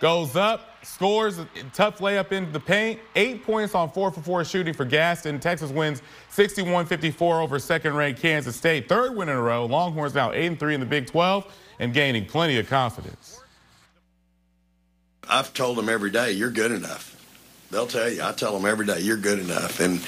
goes 0.00 0.34
up, 0.34 0.69
scores 0.82 1.38
a 1.38 1.46
tough 1.74 1.98
layup 1.98 2.32
into 2.32 2.50
the 2.50 2.60
paint. 2.60 3.00
Eight 3.14 3.44
points 3.44 3.74
on 3.74 3.90
four 3.90 4.10
for 4.10 4.20
four 4.20 4.44
shooting 4.44 4.74
for 4.74 4.84
Gaston. 4.84 5.38
Texas 5.40 5.70
wins 5.70 6.02
61-54 6.32 7.42
over 7.42 7.58
second-ranked 7.58 8.20
Kansas 8.20 8.56
State. 8.56 8.88
Third 8.88 9.16
win 9.16 9.28
in 9.28 9.36
a 9.36 9.42
row. 9.42 9.66
Longhorns 9.66 10.14
now 10.14 10.32
8 10.32 10.46
and 10.46 10.60
3 10.60 10.74
in 10.74 10.80
the 10.80 10.86
Big 10.86 11.06
12 11.06 11.52
and 11.78 11.92
gaining 11.92 12.26
plenty 12.26 12.58
of 12.58 12.68
confidence. 12.68 13.40
I've 15.28 15.52
told 15.54 15.76
them 15.76 15.88
every 15.88 16.10
day, 16.10 16.32
you're 16.32 16.50
good 16.50 16.72
enough. 16.72 17.16
They'll 17.70 17.86
tell 17.86 18.10
you. 18.10 18.22
I 18.22 18.32
tell 18.32 18.52
them 18.52 18.68
every 18.68 18.86
day, 18.86 19.00
you're 19.00 19.16
good 19.16 19.38
enough. 19.38 19.78
And 19.78 20.00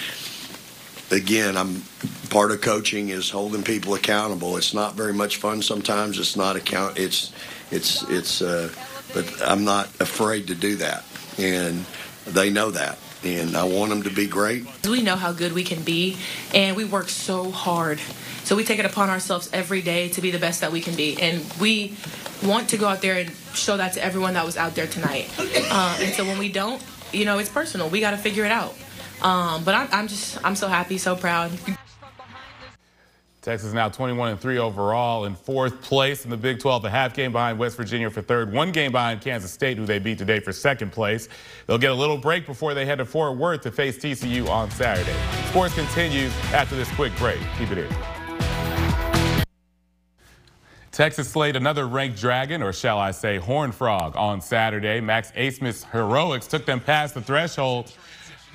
again, 1.12 1.56
I'm 1.56 1.82
part 2.28 2.50
of 2.50 2.60
coaching 2.60 3.10
is 3.10 3.30
holding 3.30 3.62
people 3.62 3.94
accountable. 3.94 4.56
It's 4.56 4.74
not 4.74 4.94
very 4.94 5.12
much 5.12 5.36
fun 5.36 5.62
sometimes. 5.62 6.18
It's 6.18 6.36
not 6.36 6.56
account. 6.56 6.98
It's 6.98 7.32
it's 7.70 8.02
it's. 8.10 8.42
Uh, 8.42 8.72
but 9.14 9.42
I'm 9.42 9.64
not 9.64 9.86
afraid 10.00 10.48
to 10.48 10.54
do 10.54 10.76
that, 10.76 11.04
and 11.38 11.84
they 12.26 12.50
know 12.50 12.70
that. 12.70 12.98
And 13.24 13.56
I 13.56 13.64
want 13.64 13.90
them 13.90 14.02
to 14.02 14.10
be 14.10 14.26
great. 14.26 14.66
We 14.84 15.00
know 15.00 15.14
how 15.14 15.32
good 15.32 15.52
we 15.52 15.62
can 15.62 15.82
be, 15.82 16.16
and 16.54 16.76
we 16.76 16.84
work 16.84 17.08
so 17.08 17.52
hard. 17.52 18.00
So 18.42 18.56
we 18.56 18.64
take 18.64 18.80
it 18.80 18.84
upon 18.84 19.10
ourselves 19.10 19.48
every 19.52 19.80
day 19.80 20.08
to 20.10 20.20
be 20.20 20.32
the 20.32 20.40
best 20.40 20.60
that 20.60 20.72
we 20.72 20.80
can 20.80 20.96
be, 20.96 21.20
and 21.22 21.44
we 21.60 21.96
want 22.42 22.70
to 22.70 22.76
go 22.76 22.88
out 22.88 23.00
there 23.00 23.18
and 23.18 23.30
show 23.54 23.76
that 23.76 23.92
to 23.92 24.04
everyone 24.04 24.34
that 24.34 24.44
was 24.44 24.56
out 24.56 24.74
there 24.74 24.88
tonight. 24.88 25.30
Uh, 25.38 25.96
and 26.00 26.12
so 26.12 26.24
when 26.24 26.38
we 26.38 26.50
don't, 26.50 26.82
you 27.12 27.24
know, 27.24 27.38
it's 27.38 27.48
personal. 27.48 27.88
We 27.88 28.00
got 28.00 28.10
to 28.10 28.16
figure 28.16 28.44
it 28.44 28.50
out. 28.50 28.74
Um, 29.22 29.62
but 29.62 29.76
I'm, 29.76 29.88
I'm 29.92 30.08
just, 30.08 30.44
I'm 30.44 30.56
so 30.56 30.66
happy, 30.66 30.98
so 30.98 31.14
proud. 31.14 31.52
Texas 33.42 33.72
now 33.72 33.88
21 33.88 34.30
and 34.30 34.40
3 34.40 34.58
overall 34.58 35.24
in 35.24 35.34
fourth 35.34 35.82
place 35.82 36.22
in 36.22 36.30
the 36.30 36.36
Big 36.36 36.60
12, 36.60 36.84
a 36.84 36.90
half 36.90 37.12
game 37.12 37.32
behind 37.32 37.58
West 37.58 37.76
Virginia 37.76 38.08
for 38.08 38.22
third, 38.22 38.52
one 38.52 38.70
game 38.70 38.92
behind 38.92 39.20
Kansas 39.20 39.50
State, 39.50 39.76
who 39.76 39.84
they 39.84 39.98
beat 39.98 40.16
today 40.16 40.38
for 40.38 40.52
second 40.52 40.92
place. 40.92 41.28
They'll 41.66 41.76
get 41.76 41.90
a 41.90 41.94
little 41.94 42.16
break 42.16 42.46
before 42.46 42.72
they 42.72 42.86
head 42.86 42.98
to 42.98 43.04
Fort 43.04 43.36
Worth 43.36 43.62
to 43.62 43.72
face 43.72 43.98
TCU 43.98 44.48
on 44.48 44.70
Saturday. 44.70 45.16
Sports 45.48 45.74
continues 45.74 46.32
after 46.52 46.76
this 46.76 46.88
quick 46.92 47.14
break. 47.16 47.40
Keep 47.58 47.72
it 47.72 47.78
here. 47.78 49.44
Texas 50.92 51.28
slayed 51.28 51.56
another 51.56 51.88
ranked 51.88 52.20
dragon, 52.20 52.62
or 52.62 52.72
shall 52.72 52.98
I 53.00 53.10
say 53.10 53.38
horn 53.38 53.72
frog, 53.72 54.14
on 54.14 54.40
Saturday. 54.40 55.00
Max 55.00 55.32
Abmas' 55.32 55.90
heroics 55.90 56.46
took 56.46 56.64
them 56.64 56.78
past 56.78 57.14
the 57.14 57.20
threshold. 57.20 57.92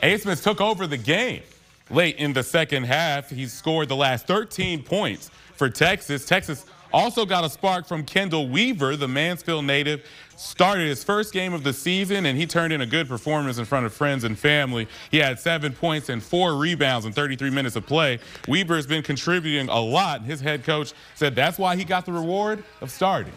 Abmas 0.01 0.41
took 0.41 0.61
over 0.61 0.87
the 0.87 0.95
game 0.95 1.41
late 1.89 2.17
in 2.17 2.33
the 2.33 2.43
second 2.43 2.83
half. 2.83 3.29
He 3.29 3.47
scored 3.47 3.89
the 3.89 3.95
last 3.95 4.27
13 4.27 4.83
points 4.83 5.29
for 5.55 5.69
Texas. 5.69 6.25
Texas 6.25 6.65
also 6.93 7.25
got 7.25 7.43
a 7.43 7.49
spark 7.49 7.85
from 7.85 8.03
Chendall 8.05 8.49
Weaver, 8.49 8.95
the 8.95 9.07
Mansfield 9.07 9.65
native. 9.65 10.05
Started 10.35 10.87
his 10.87 11.03
first 11.03 11.33
game 11.33 11.53
of 11.53 11.63
the 11.63 11.73
season, 11.73 12.27
and 12.27 12.37
he 12.37 12.45
turned 12.45 12.71
in 12.71 12.81
a 12.81 12.85
good 12.85 13.07
performance 13.07 13.57
in 13.57 13.65
front 13.65 13.85
of 13.85 13.93
friends 13.93 14.23
and 14.23 14.37
family. 14.37 14.87
He 15.09 15.17
had 15.17 15.39
seven 15.39 15.73
points 15.73 16.09
and 16.09 16.21
four 16.21 16.55
rebounds 16.55 17.05
in 17.05 17.11
33 17.11 17.49
minutes 17.49 17.75
of 17.75 17.85
play. 17.87 18.19
Weaver 18.47 18.75
has 18.75 18.85
been 18.85 19.01
contributing 19.01 19.67
a 19.69 19.79
lot. 19.79 20.21
His 20.21 20.39
head 20.39 20.63
coach 20.63 20.93
said 21.15 21.35
that's 21.35 21.57
why 21.57 21.75
he 21.75 21.83
got 21.83 22.05
the 22.05 22.13
reward 22.13 22.63
of 22.81 22.91
starting. 22.91 23.33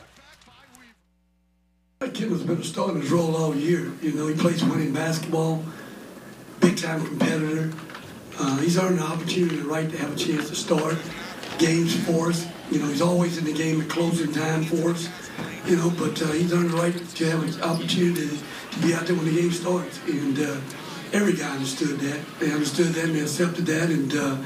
That 2.01 2.15
kid 2.15 2.31
was 2.31 2.43
been 2.43 2.63
starting 2.63 3.01
his 3.01 3.11
role 3.11 3.35
all 3.37 3.55
year. 3.55 3.93
You 4.03 4.13
know, 4.13 4.27
he 4.27 4.35
plays 4.35 4.65
winning 4.65 4.93
basketball, 4.93 5.63
big 6.61 6.77
time 6.77 7.05
competitor. 7.05 7.73
Uh, 8.40 8.57
he's 8.57 8.79
earned 8.79 8.98
the 8.98 9.03
opportunity, 9.03 9.57
the 9.57 9.68
right 9.68 9.90
to 9.90 9.98
have 9.98 10.12
a 10.14 10.16
chance 10.16 10.48
to 10.48 10.55
start 10.55 10.96
games 11.59 11.94
for 12.07 12.31
us. 12.31 12.46
You 12.70 12.79
know, 12.79 12.87
he's 12.87 13.03
always 13.03 13.37
in 13.37 13.44
the 13.44 13.53
game 13.53 13.83
at 13.83 13.90
closing 13.90 14.33
time 14.33 14.64
for 14.64 14.90
us. 14.92 15.11
You 15.66 15.76
know, 15.76 15.90
but 15.90 16.20
uh, 16.22 16.33
he's 16.33 16.50
earned 16.50 16.70
the 16.70 16.76
right 16.79 16.96
to 16.96 17.31
have 17.31 17.42
an 17.42 17.62
opportunity 17.62 18.38
to 18.70 18.79
be 18.81 18.94
out 18.94 19.07
there 19.07 19.14
when 19.14 19.26
the 19.26 19.38
game 19.42 19.53
starts. 19.53 20.00
And 20.07 20.38
uh, 20.38 20.57
every 21.12 21.35
guy 21.35 21.50
understood 21.50 22.00
that. 22.00 22.20
They 22.40 22.50
understood 22.50 22.94
that 22.94 23.05
and 23.05 23.14
they 23.14 23.20
accepted 23.20 23.66
that, 23.66 23.90
and 23.90 24.14
uh, 24.14 24.37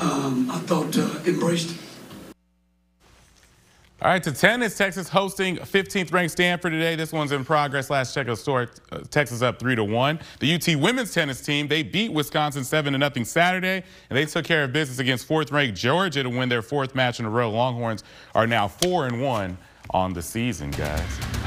um, 0.00 0.50
I 0.50 0.58
thought 0.60 0.96
uh, 0.96 1.20
embraced 1.26 1.72
it. 1.72 1.81
All 4.02 4.08
right, 4.08 4.22
to 4.24 4.32
tennis, 4.32 4.76
Texas 4.76 5.08
hosting 5.08 5.58
15th 5.58 6.12
ranked 6.12 6.32
Stanford 6.32 6.72
today. 6.72 6.96
This 6.96 7.12
one's 7.12 7.30
in 7.30 7.44
progress. 7.44 7.88
Last 7.88 8.12
check 8.12 8.26
of 8.26 8.36
the 8.36 8.42
store, 8.42 8.68
uh, 8.90 8.98
Texas 9.10 9.42
up 9.42 9.60
three 9.60 9.76
to 9.76 9.84
one. 9.84 10.18
The 10.40 10.52
UT 10.56 10.74
women's 10.74 11.14
tennis 11.14 11.40
team 11.40 11.68
they 11.68 11.84
beat 11.84 12.12
Wisconsin 12.12 12.64
seven 12.64 12.94
to 12.94 12.98
nothing 12.98 13.24
Saturday, 13.24 13.84
and 14.10 14.16
they 14.16 14.26
took 14.26 14.44
care 14.44 14.64
of 14.64 14.72
business 14.72 14.98
against 14.98 15.26
fourth 15.26 15.52
ranked 15.52 15.78
Georgia 15.78 16.24
to 16.24 16.28
win 16.28 16.48
their 16.48 16.62
fourth 16.62 16.96
match 16.96 17.20
in 17.20 17.26
a 17.26 17.30
row. 17.30 17.48
Longhorns 17.52 18.02
are 18.34 18.44
now 18.44 18.66
four 18.66 19.06
and 19.06 19.22
one 19.22 19.56
on 19.90 20.12
the 20.12 20.22
season, 20.22 20.72
guys. 20.72 21.41